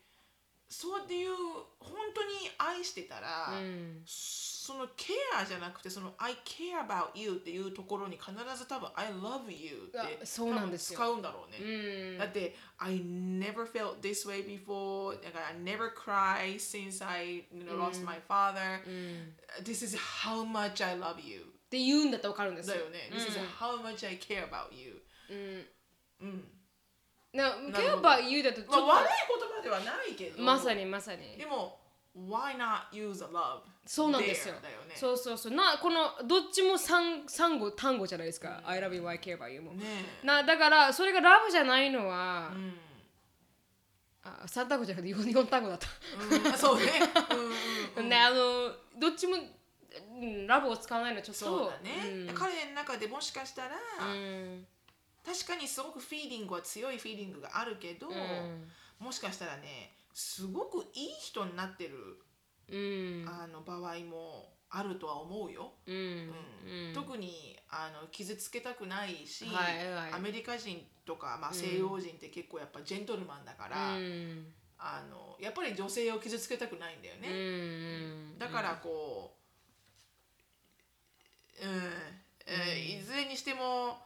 [0.69, 1.31] そうっていう
[1.79, 4.03] 本当に愛してたら、うん
[4.67, 14.27] その care じゃなくてその I care about you っていうところに必ず多分 I love you ってあそうなんです使うんだろうね、うんだって I never felt this
[14.27, 18.81] way before だから I never cried since I you know, lost my father、
[19.63, 22.75] this is how much I love you って言うんだったら分かるんですよ。
[22.75, 26.56] だよね、this is how much I care about you うんうん
[27.37, 30.41] な care about you だとちょっと、まあ悪い言葉ではないけど。
[30.41, 31.37] まさにまさに。
[31.37, 31.45] で。
[31.45, 31.79] も
[32.17, 34.55] why not use a love そうなんですよ。
[34.55, 34.67] よね。
[34.95, 35.53] そうそうそう。
[35.53, 39.85] なこのどっちも三三語単語じゃないですか、I love you I care about you も、ね
[40.23, 42.73] なだからそれがラブじゃないのは、うん。
[44.23, 45.87] あ3単語じゃなくて 4, 四単語だった、
[46.49, 46.85] うん、そうね。
[47.95, 49.35] うんうん、 ねあのどっちも、
[50.19, 51.45] うん、ラブを使わないのはちょっと。
[51.45, 52.35] そうだね、うん。
[52.35, 54.67] 彼の中でもしかしたら、うん
[55.27, 59.05] 確かにすごくフィーリングは強いフィーリングがあるけど、うん。
[59.05, 61.97] もしかしたらねすごくいい人になってる、
[62.71, 63.25] うん。
[63.27, 65.73] あの場合もあるとは思うよ。
[65.85, 65.95] うん。
[65.95, 66.93] うん。
[66.93, 70.13] 特にあの傷つけたくないし、はいはい。
[70.13, 74.45] アメリカ人とか、まあ、西洋人って結構やっぱジェントルマンだから、うん。
[74.79, 77.29] あのやっぱり女性を傷つけたくないんだようね。
[78.35, 78.39] ん。
[78.39, 79.33] だからこ
[81.61, 81.71] う、うん。
[82.49, 83.97] えーいずれにしても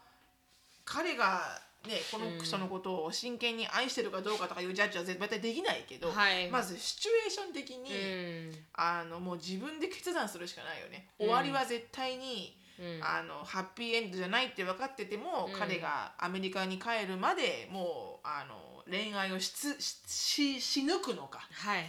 [0.86, 6.50] 彼がねこの人のことを真剣に愛してるかどうかとかいうジャッジは絶対できないけど、はい。
[6.50, 7.90] まずシチュエーション的に、
[8.74, 11.08] あのもう自分で決断するしかないよね。
[11.18, 12.58] 終わりは絶対に、
[13.02, 21.48] あのハッピーエンドじゃないって分かってても、彼がアメリカに帰るまでもうあの恋愛をしつししし抜くのか。
[21.52, 21.86] はい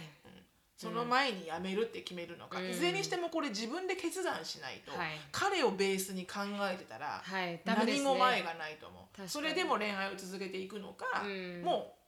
[0.83, 2.69] その前にやめるって決めるのか、うん。
[2.69, 5.11] いずれにしてもこれ自分で決断しないと、はい。
[5.31, 7.45] 彼をベースに考えてたら、はい。
[7.51, 7.61] ね。
[7.65, 9.29] 何も前がないと思う。
[9.29, 11.61] それでも恋愛を続けていくのか、うん。
[11.63, 12.02] もう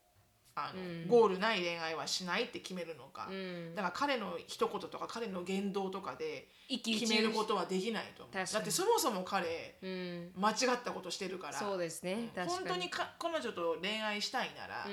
[0.55, 1.07] あの、うん。
[1.07, 3.75] ゴールない恋愛はしないって決めるのか、うん。
[3.75, 8.53] だから彼の一言とか彼の言動とかで決めることはできないと思う。
[8.53, 10.31] だってそもそも彼うん。
[10.35, 11.53] 間違ったことしてるから。
[11.53, 12.31] そうですね。
[12.47, 14.87] 本当にか彼女と恋愛したいなら、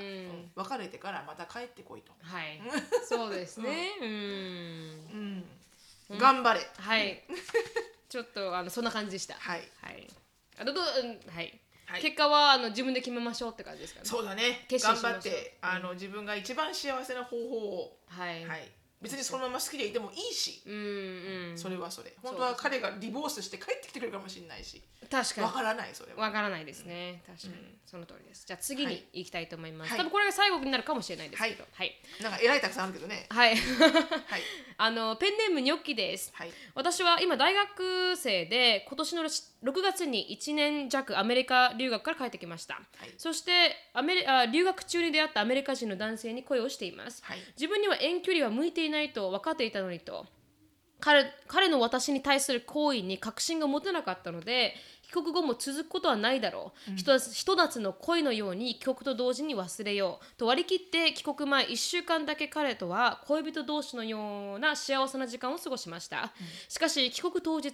[0.56, 2.60] 別れてからまた帰ってこいと、はい。
[3.08, 3.92] そうですね。
[4.00, 5.44] うん。
[6.10, 6.18] うん。
[6.18, 6.60] 頑張れ。
[6.76, 7.22] はい。
[8.08, 9.34] ちょっとあのそんな感じでした。
[9.34, 9.62] はい。
[9.80, 10.06] はい。
[10.58, 11.61] あどどうんはい
[11.92, 12.00] はい。
[12.00, 14.06] 結果はあの自分で決めましょうって感じですかね。
[14.06, 14.64] そうだね。
[14.66, 18.46] 決頑張って、あの自分が一番幸せな方法を、はい。
[18.46, 18.70] はい、
[19.02, 20.74] 別にそのまま好きでいてもいいし、うん
[21.50, 21.58] うん。
[21.58, 22.14] それはそれ。
[22.22, 24.82] 本当は彼がリボースして帰ってきてくれるかもしれないし。
[25.10, 25.46] 確かに。
[25.48, 26.22] わからないそれは。
[26.22, 27.22] わからないですね。
[27.26, 28.46] 確かに、その通りです。
[28.46, 29.98] じゃあ次に行きたいと思います、はい。
[29.98, 31.64] 多分これが最後になるかもしれないですけど。
[31.70, 31.92] はい。
[32.22, 33.26] なんかえらいたくさんあるけどね。
[33.28, 34.42] はい、はい。
[34.78, 36.30] あのペンネームニョッキです。
[36.34, 36.52] はい。
[36.74, 39.28] 私は今大学生で今年の
[39.62, 42.74] 6月に1年弱アメリカ留学から帰ってきました、
[43.06, 43.14] い。
[43.16, 47.38] そしてアメリあ留学中に出会ったアメリカ人の男性に恋をしています、はい。
[47.56, 50.26] 自分には遠距離は向いていないと分かっていたのにと。
[51.00, 54.76] 彼彼の私に対する行為に確信が持てなかったので
[55.12, 60.36] 帰国後も続くことはないだろう、ひとひと夏の恋のように帰国と同時に忘れよう。
[60.38, 66.32] と割り切って帰国前1週間だけ彼とは恋人同士のような幸せな時間を過ごしました、
[66.70, 67.72] しかし帰国当日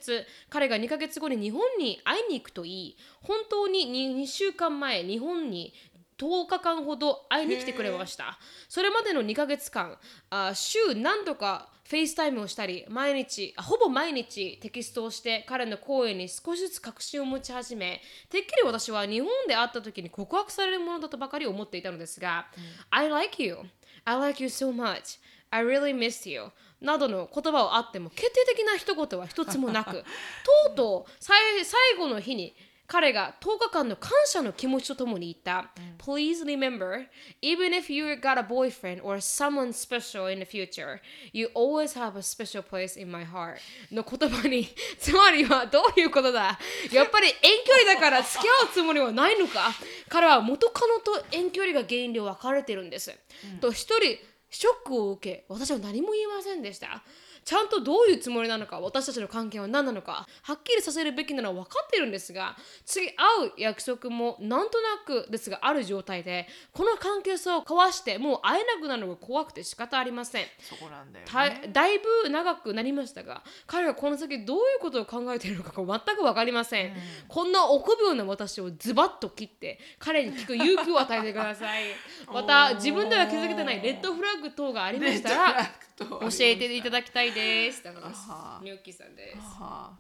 [0.51, 2.97] 彼が2ヶ月後に日本に会いに行くといい。
[3.23, 5.73] 本当に 2, 2週間前日本に
[6.19, 8.41] 10日間ほど会いに来てくれました。
[8.69, 9.97] それまでの2ヶ月間
[10.31, 22.47] あ週何度かフェイスタイムをしたり毎日あほぼ毎日テキストをして彼の好意に少しずつ確信を持ち始めてっきり私は日本で会った時に告白されるものだとばかり思っていたのですが、
[22.91, 23.57] I like you.
[24.05, 25.19] I like you so much.
[25.51, 26.51] I really missed you.
[26.83, 29.93] などの言葉をあっても決定的な一言は一つもなく
[30.69, 32.55] とうとう最最後の日に
[32.91, 37.07] 彼が10日間の感謝の気持ちとともに言った、Please remember,
[37.43, 40.99] even if you got a boyfriend or someone special in the future,
[41.35, 43.59] you always have a special place in my heart.
[43.93, 44.67] の言葉に、
[44.99, 46.59] つまりはどういうことだ？
[46.91, 47.35] やっぱり遠
[47.67, 49.71] 距離だから 付き合うつもりはないのか？
[50.09, 53.15] 彼は元カノと遠距離が原因で分かれてるんです。
[53.61, 54.19] と一人
[54.51, 57.03] ショックを受け、私は何も言いませんでした。
[57.49, 63.15] ちゃんとどういうつもりなのか私たちの関係は何なのかはっきりさせるべきなのは分かっているんですが次会
[63.47, 70.45] う約束もなんとなくですがある状態でこの関係性を交わしてもう会えなくなるのが怖くて仕方ありません。
[70.61, 76.93] そこなんだよだねだいぶ長くなりましたが彼がこの先どういうことを考えているのかが全く分かりません、
[77.29, 81.85] こんな臆病な私をズバッと切って彼に聞く勇気を与えてください。
[82.31, 87.83] また自分では気づけてないレッドフラッグ等がありましたら教えていただきたいです。
[87.85, 89.39] だからはニョッキさんです。
[89.39, 89.99] はあ。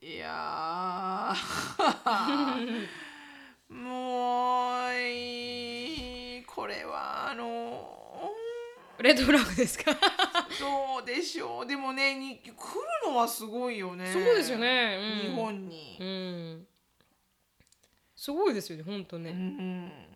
[0.00, 2.86] いやー。
[3.74, 6.44] もういい。
[6.44, 8.30] これはあの
[8.98, 9.92] レッドフラッグですか？
[10.60, 11.66] どうでしょう。
[11.66, 12.54] でもねに来る
[13.10, 14.12] のはすごいよね。
[14.12, 15.96] そうですよね、うん、日本に。
[16.00, 16.66] う、ん。
[18.14, 20.13] すごいですよね本当ね、うん、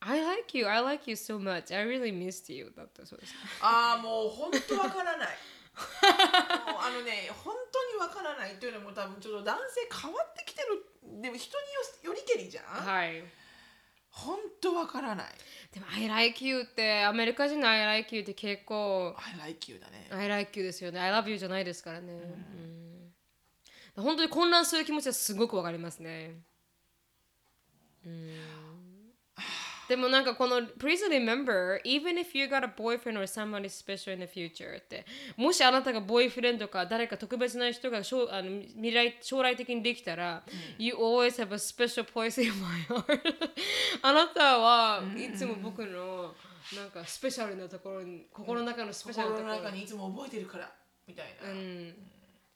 [0.00, 1.74] I like you I like you so much.
[1.74, 2.72] I really missed you.
[2.76, 3.34] だったそうです。
[3.60, 5.28] ああもう本当わからない。
[5.28, 10.84] もうあのね本当にわからないっていうのも多分ちょっと男性変わってきてる。
[11.22, 11.64] でも人に
[12.06, 12.64] よよりけりじゃん。
[12.64, 13.22] はい。
[14.10, 15.26] 本当わからない。
[15.72, 20.08] でも I like you ってアメリカ人の I like you って結構 I like you だね。
[20.10, 21.00] I like you ですよね。
[21.00, 22.12] I love you じゃないですからね、
[23.96, 24.02] うん。
[24.02, 26.40] 本当に混乱する気持ちはすごくわかりますね。
[28.06, 28.57] うん
[29.88, 35.06] でもなんかこの Please remember even if you got a boyfriend or somebody special in the future って。
[35.36, 40.42] もしあなたがボーイフレンドか誰か特別な人が将あの未来将来的にできたら、
[40.78, 43.20] You always have a special place in my heart
[44.02, 46.34] あなたはいつも僕の
[46.76, 49.58] なんかスペシャルなところに心の中のスペシャルなところに。
[49.58, 50.70] 心の中にいつも覚えてるから
[51.06, 51.94] みたいな、うん、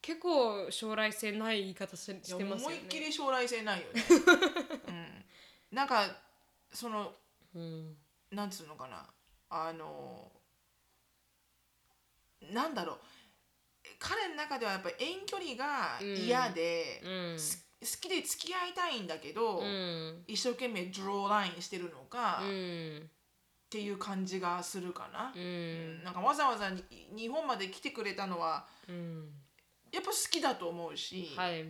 [0.03, 2.45] 結構将来性ない言い方してますよね。
[2.53, 4.03] 思いっきり将来性ないよね、
[4.89, 5.24] うん、
[5.70, 6.16] なんか
[6.72, 7.14] その
[7.55, 7.96] うん。
[8.30, 9.07] なんつうのかな。
[9.50, 10.30] あの
[12.53, 12.98] なんだろう。
[13.98, 17.38] 彼の中ではやっぱり遠距離が嫌で、うん。
[17.38, 20.24] すきで付き合いたいんだけど、うん。
[20.26, 23.11] 一生懸命ドローラインしてるのか、うっん
[23.70, 25.32] ていう感じがするかな。
[25.34, 26.05] う、ん。
[26.05, 26.84] なんかわざわざに
[27.14, 29.30] 日本まで来てくれたのはうん。
[29.92, 31.64] やっぱ好きだと思うし、はい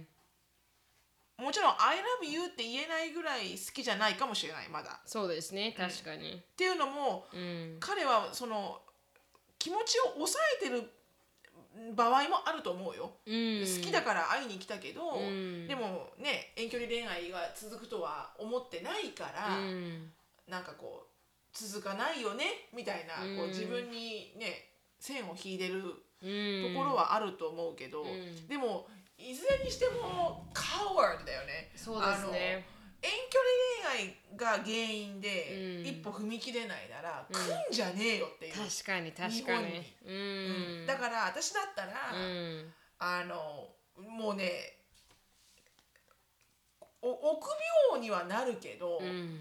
[1.42, 5.00] もちろん「I love you」って言えないぐらい好きじゃないかもしれないまだ。
[5.04, 6.32] そうですね確かに。
[6.32, 7.76] っていうのもうん。
[7.80, 8.80] 彼はその
[9.58, 10.90] 気持ちを抑えてる
[11.94, 13.12] 場合もあると思うよ。
[13.26, 13.60] うん。
[13.60, 15.66] 好きだから会いに来たけど、うん。
[15.66, 20.12] でもね遠距離恋愛が続くとは思ってないから、うん。
[20.48, 21.12] なんかこう
[21.52, 25.82] 続かないよねみたいな、こううん自分にね線を引いてる
[26.22, 26.72] うん。
[26.74, 28.46] ところはあると思うけど、ん。
[28.46, 28.86] でも
[29.22, 31.70] いずれにしてもカワードだよね。
[31.76, 32.64] そうですね。
[32.66, 32.72] あの
[33.04, 33.38] 遠距
[33.88, 35.86] 離恋愛が原因でうん。
[35.86, 37.34] 一歩踏み切れないなら、うん。
[37.34, 39.70] 来んじゃねえよっていう、確かに確日本に。
[39.72, 40.12] かにう
[40.84, 40.86] ん。
[40.86, 42.72] だから私だったら、うん。
[42.98, 43.68] あの
[44.08, 44.78] もうね
[47.02, 47.48] お臆
[47.90, 49.40] 病にはなるけど、うん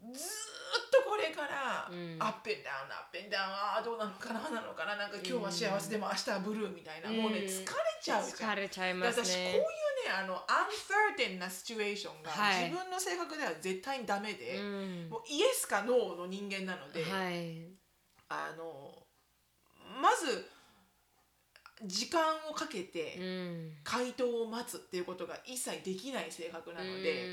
[0.00, 2.16] ずーっとこれから、うん。
[2.18, 7.64] アップンダウンアップンダウンあーどうなのかななのかななんか今日は幸せでも明日はブルーみたいな、もうねうん疲れ
[8.02, 8.50] ちゃうじゃん。
[8.50, 12.70] 疲れちゃいでます私こういうねねあのアンサーテンなシチュエーションが、はい。
[12.70, 15.08] 自分の性格では絶対にダメで、うん。
[15.10, 17.68] もうイエスかノーの人間なので、はい。
[18.28, 18.64] あの
[20.00, 20.48] まず
[21.84, 22.20] 時間
[22.50, 23.72] をかけてうん。
[23.82, 27.26] 回答を待つっていうことが一切できない性格なので、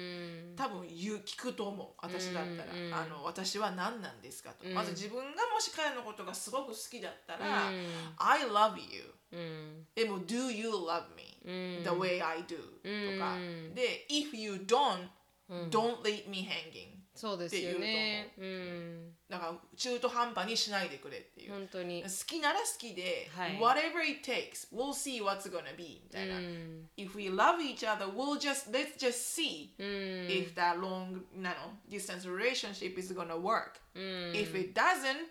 [0.50, 0.56] うん。
[0.56, 4.74] 多分言う聞くと思う私だったら、うんうんあの私は何なんですかと、うん。
[4.74, 5.24] まず自分が
[5.54, 7.86] もし彼のことがすごく好きだったら、うん。
[8.18, 9.86] I love you うん。
[9.94, 11.84] でも Do you love me、うん。
[11.84, 13.36] The way I do、とか。
[13.36, 13.76] うん。
[13.76, 15.08] で If you don't、
[15.50, 15.70] うん。
[15.70, 27.30] don't leave me hanging そうですよねうんだから中途半端にしないでくれっていう、本当に好きなら好きで、はい whatever it takes we'll see what's gonna be みたいな、うん if we
[27.30, 29.86] love each other we'll just let's just see うん
[30.30, 35.28] if that long なの distance relationship is gonna work、うん if it doesn't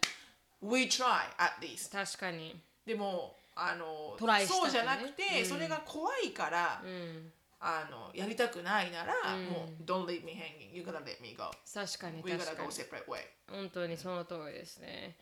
[0.60, 4.16] we try at least 確かにでもあの
[4.46, 9.44] そうじゃなくて、うんそれが怖いから、うんあのやりたくないなら、うん。
[9.46, 10.74] もう don't leave me hanging.
[10.74, 11.50] You gotta let me go.
[11.72, 12.74] 確かに we 確 gotta か go に。
[12.74, 13.18] separate way.
[13.50, 15.16] 本当にその通りですね。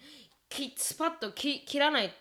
[0.48, 2.12] きスパッとき切らない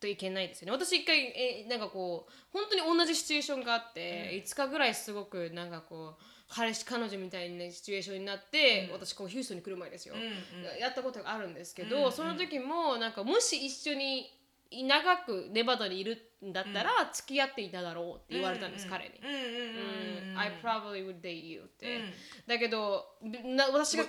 [0.00, 0.72] といけないですよね。
[0.72, 12.12] 私一回えなんかこう本当に同じシチュエーションがあって、5日ぐらいすごくなんかこう彼氏彼女みたいなシチュエーションになって、私こうヒューストンに来る前ですよ、うんやったことがあるんですけど、うんうん。
[12.12, 14.30] その時もなんかもし一緒に
[14.70, 19.14] 長くネバダにいるんだったら付き合っていただろうって言われたんです、彼に。
[19.22, 22.12] うん I probably would date you って、うん。
[22.46, 24.04] だけどな私が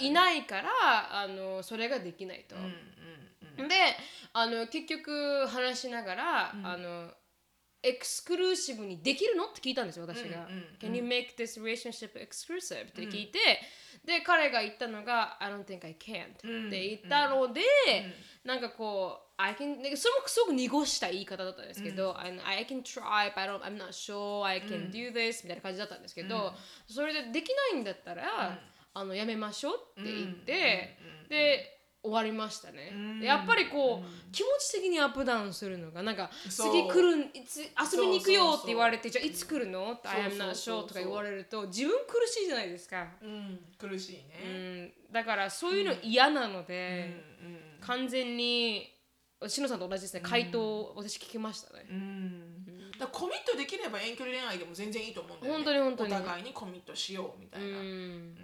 [0.00, 0.70] いないから
[1.22, 2.56] あのそれができないと、
[3.56, 3.74] で
[4.32, 7.10] あの結局話しながら、あの
[7.84, 9.46] エクスクルーシブにできるの？
[9.46, 10.48] って聞いたんですよ私が、
[10.80, 12.88] Can you make this relationship exclusive?
[12.88, 13.38] って聞いて、
[14.04, 17.60] で彼が言ったのが I don't think I can うんって言ったので、
[18.44, 25.12] なんかこう I can なんかそれもすごく濁した言い方だったんですけど、I, I can try but I don't, I'm not sure I can do
[25.12, 26.52] this みたいな感じだったんですけど、
[26.86, 28.58] それでできないんだったら、
[28.94, 30.96] あのやめましょうって言って、
[31.28, 39.92] で終わりましたね、でやっぱりこう、気持ち的にアップダウンするのがなんか次来るんいつ遊びに行くよって言われてじゃあいつ来るの？
[39.92, 43.58] って I am not sure とか言われると自分苦しいじゃないですか、うん。
[43.78, 44.92] 苦しいね。
[45.08, 46.66] うん、だからそういうの嫌なのうん。
[46.66, 47.22] で、
[47.80, 48.88] 完全に
[49.48, 50.20] しのさんと同じですね。
[50.20, 51.96] 回答を私聞きましたね、うん。
[51.96, 52.90] うん。
[52.98, 55.56] だコミットできれば遠距離恋愛でも全然いいと思うんだよね。
[55.58, 56.14] 本当に本当に。
[56.14, 57.74] お互いにコミットしようみたいな、うん。
[57.74, 58.36] うん。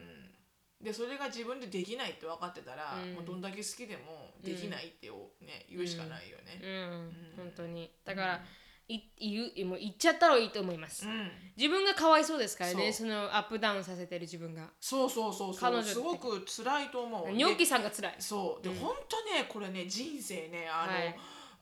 [0.82, 3.14] でそれが自分でできないって分かってたら、うん。
[3.14, 6.58] もうどんだけ好きでもできないってを、ね、言うしかないようね。
[6.66, 7.90] ん、本当に。
[8.04, 8.44] だから、
[8.88, 11.30] い言うもう言っちゃったらいいと思います、うん。
[11.56, 14.68] 自分がかわいそうですからねそそのアップダウンさせてる自分が。
[14.80, 17.30] そうそうそうそ彼女うすごく辛いと思う。
[17.30, 18.14] ニョッキでさんが辛い。
[18.18, 18.64] そう。
[18.64, 21.18] で、本当ねこれね人生ねあの、はい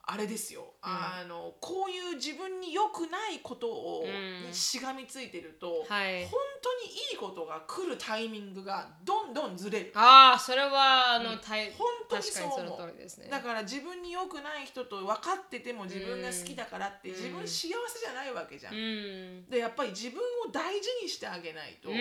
[0.09, 4.05] あれですよ、あのこういう自分に良くないことを、
[4.49, 6.25] うしがみついてると、はい。
[6.27, 9.93] 本当にいいことが来るタイミングがどんどんずれる。
[9.97, 12.87] ああそれはあの、たい本当にそう思う。
[12.87, 13.29] ね。
[13.29, 17.17] だから自分に良くない人と分かってても自分が好きだからってうん。
[17.17, 18.75] 自分幸せじゃないわけじゃん。
[18.75, 19.51] うん。
[19.51, 21.97] でやっぱり自分を大事にしてあげないと、うん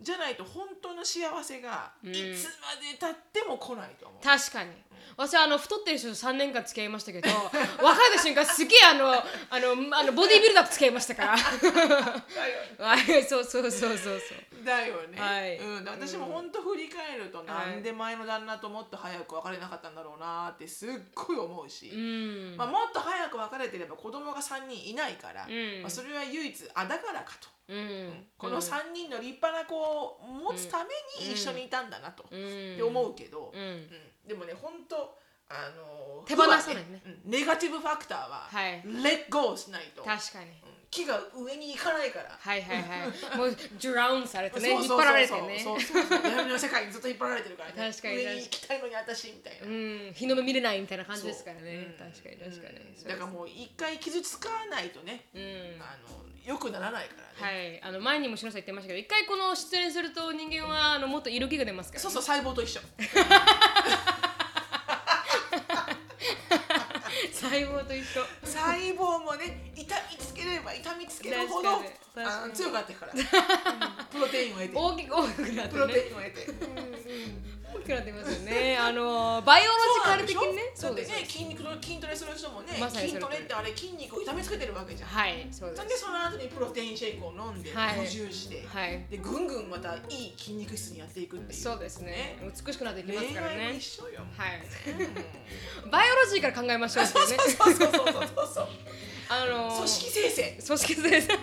[0.00, 2.12] じゃないと本当の幸せがいん。
[2.12, 4.22] つまでたっても来ないと思う。
[4.22, 4.70] 確かに。
[5.16, 9.22] 私はあの太ってる人と3年間付き合いましたけど 別れた瞬間すげえあのあ
[9.60, 11.36] のあのボディービルダーと付き合いましたから。
[11.36, 14.20] はいそうそうそうそうそう。
[14.64, 15.58] だよね、はい。
[15.58, 22.56] うん、私も本当振り返ると、はいなんで前の旦那ともっと早く別れなかったんだろうなってすっごい思うし、うん。
[22.56, 25.82] まあ、もっと早く別れてれば子供が3人いないから、うん。
[25.82, 28.26] まあ、それは唯一あだからかと、うん。
[28.36, 30.90] この3人の立派な子を持つため
[31.24, 32.74] に一緒にいたんだなと、うん。
[32.74, 33.52] って思うけど、
[34.26, 35.16] でもね本当
[35.48, 37.02] あの手放さないね。
[37.24, 38.82] ネガティブファクターは、はい。
[38.84, 40.46] レッゴーしないと、確かに。
[40.46, 40.54] うん。
[40.90, 42.36] 木が上に行かないから。
[42.38, 43.36] はいはいはい。
[43.38, 44.70] もうドラウンされてね。
[44.70, 45.60] 引っ張られてね。
[45.62, 46.22] そうそうそう。
[46.22, 47.90] 闇の世界にずっと引っ張られてるからね。
[47.90, 50.12] 確かに上に行きたいのに私みたいな、うん。
[50.14, 51.94] 日の目見れないみたいな感じですからね。
[51.96, 52.78] 確かに確かに。
[52.78, 53.08] うん。
[53.08, 55.42] だからもう一回傷つかないとね、うん。
[55.80, 62.80] あの良くならないからね、はい、あの前にも篠さん言ってましたけど一回この出演すると人間はあのもっと色気が出ますから、そうそう細胞と一緒。
[67.32, 68.24] 細胞と一緒。
[68.44, 71.68] 細胞もね痛みつければ痛みつけるほど
[72.16, 73.20] あ強くなってくから、 うん。
[74.10, 74.72] プロテインを得て。
[74.74, 76.46] 大きく大きくなってプロねテインを得て、
[77.74, 78.76] 大きくなってますよね。
[78.76, 80.62] あのバイオロジカル的にね。
[80.74, 81.12] そうです。
[81.30, 87.96] 筋肉の筋トレする人もね、ま筋トレってあれ筋肉を痛めつけてるわけじゃん、はいそうでそんですその後にプロテインシェイクを飲んではい。
[87.96, 89.06] 補充して、はい。
[89.10, 92.38] でぐんぐんまたいい筋肉質にやっていくっていうそうですね。
[92.42, 93.74] 美しくなっていきます恋からね。
[93.76, 94.60] 一緒よ、はい。
[95.84, 97.10] うんバイオロジーから考えましょうね。
[97.10, 98.68] そうそうそうそうそうそう。
[99.28, 100.58] あの組織生成。
[100.66, 101.38] 組織生成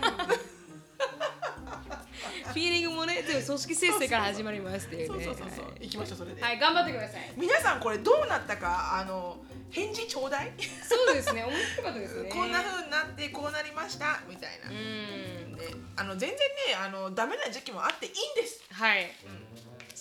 [2.57, 5.65] フィーリングもね全部組織生成から始まりますっていうそうねそうそうそう。
[5.79, 7.31] 行きましょうそれで、はい、はい、頑張ってください。
[7.37, 9.37] 皆さんこれどうなったかあの
[9.69, 11.43] 返事ちょうだい、そうですね。
[11.43, 12.29] 面白かったですね。
[12.33, 14.21] こんな風になってこうなりました？
[14.27, 15.55] みたいな、うん。
[15.55, 16.43] であの全然ね
[16.81, 19.11] あのダメな時期もあっていいんです、はい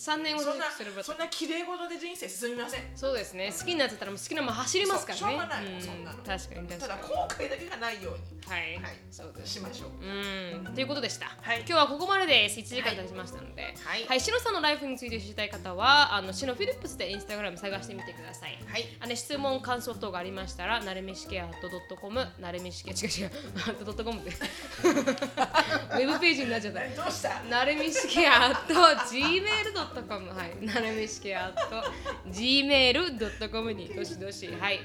[0.07, 2.80] 3年ほどそんなすればそんな綺麗事で人生進みません。
[2.94, 3.50] そうですね。
[3.50, 5.18] 好きになっちゃったらもう好きなまま走りますからね。
[5.18, 5.64] しょうがない。
[5.64, 5.78] もん。
[5.78, 6.18] んそんなの。
[6.18, 8.20] 確かに確かただ後悔だけがないように。
[8.38, 8.96] にはい、はい。
[9.11, 9.90] そうですしましょう。
[10.04, 10.74] うん。
[10.74, 11.59] ということでした、はい。
[11.59, 12.61] 今日はここまでです。
[12.61, 13.74] 1時間経ちましたので。
[14.07, 14.20] はい。
[14.20, 18.57] シノさんのライフについて知りたい方はあのシノフィリップスでインスタグラム探してみてください。
[18.64, 18.84] はい。
[19.00, 23.30] あの質問感想等がありましたらなるみしけアットドットコムなるみしけ違う違う。
[23.84, 26.80] ドットコムでウェブページになっちゃった。
[27.02, 27.42] どうした？
[27.50, 28.74] なるみしけアット
[29.97, 30.57] gmail.com はい。
[30.64, 31.82] なるみしけアット
[32.28, 34.80] gmail.com にどしどしはい。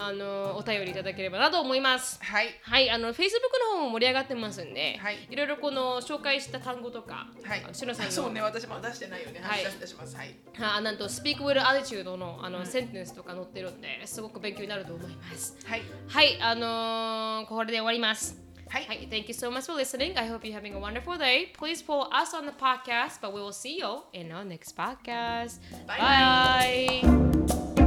[0.00, 2.22] あのお便りいただければなと思います。
[2.22, 2.56] はい。
[2.62, 3.24] はい、あの Facebook
[3.72, 5.26] の方も盛り上がってますんで、はい。
[5.28, 7.66] いろいろこの紹介した単語とか、はい。
[7.72, 8.12] しのさんの。
[8.12, 9.40] そうね私も出してないよね。
[9.42, 9.64] はい。
[9.64, 10.16] 出します。
[10.16, 10.36] はい。
[10.60, 15.56] あなんと Speak with Attitude のあの、センテンスとか載ってるんですごく勉強になると思います。
[15.66, 15.82] はい。
[16.06, 18.47] はい、あのーこれで終わります。
[18.72, 18.80] Hi.
[18.88, 19.06] Hi.
[19.08, 20.16] Thank you so much for listening.
[20.16, 21.50] I hope you're having a wonderful day.
[21.54, 25.58] Please follow us on the podcast, but we will see you in our next podcast.
[25.86, 27.02] Bye.
[27.02, 27.84] Bye.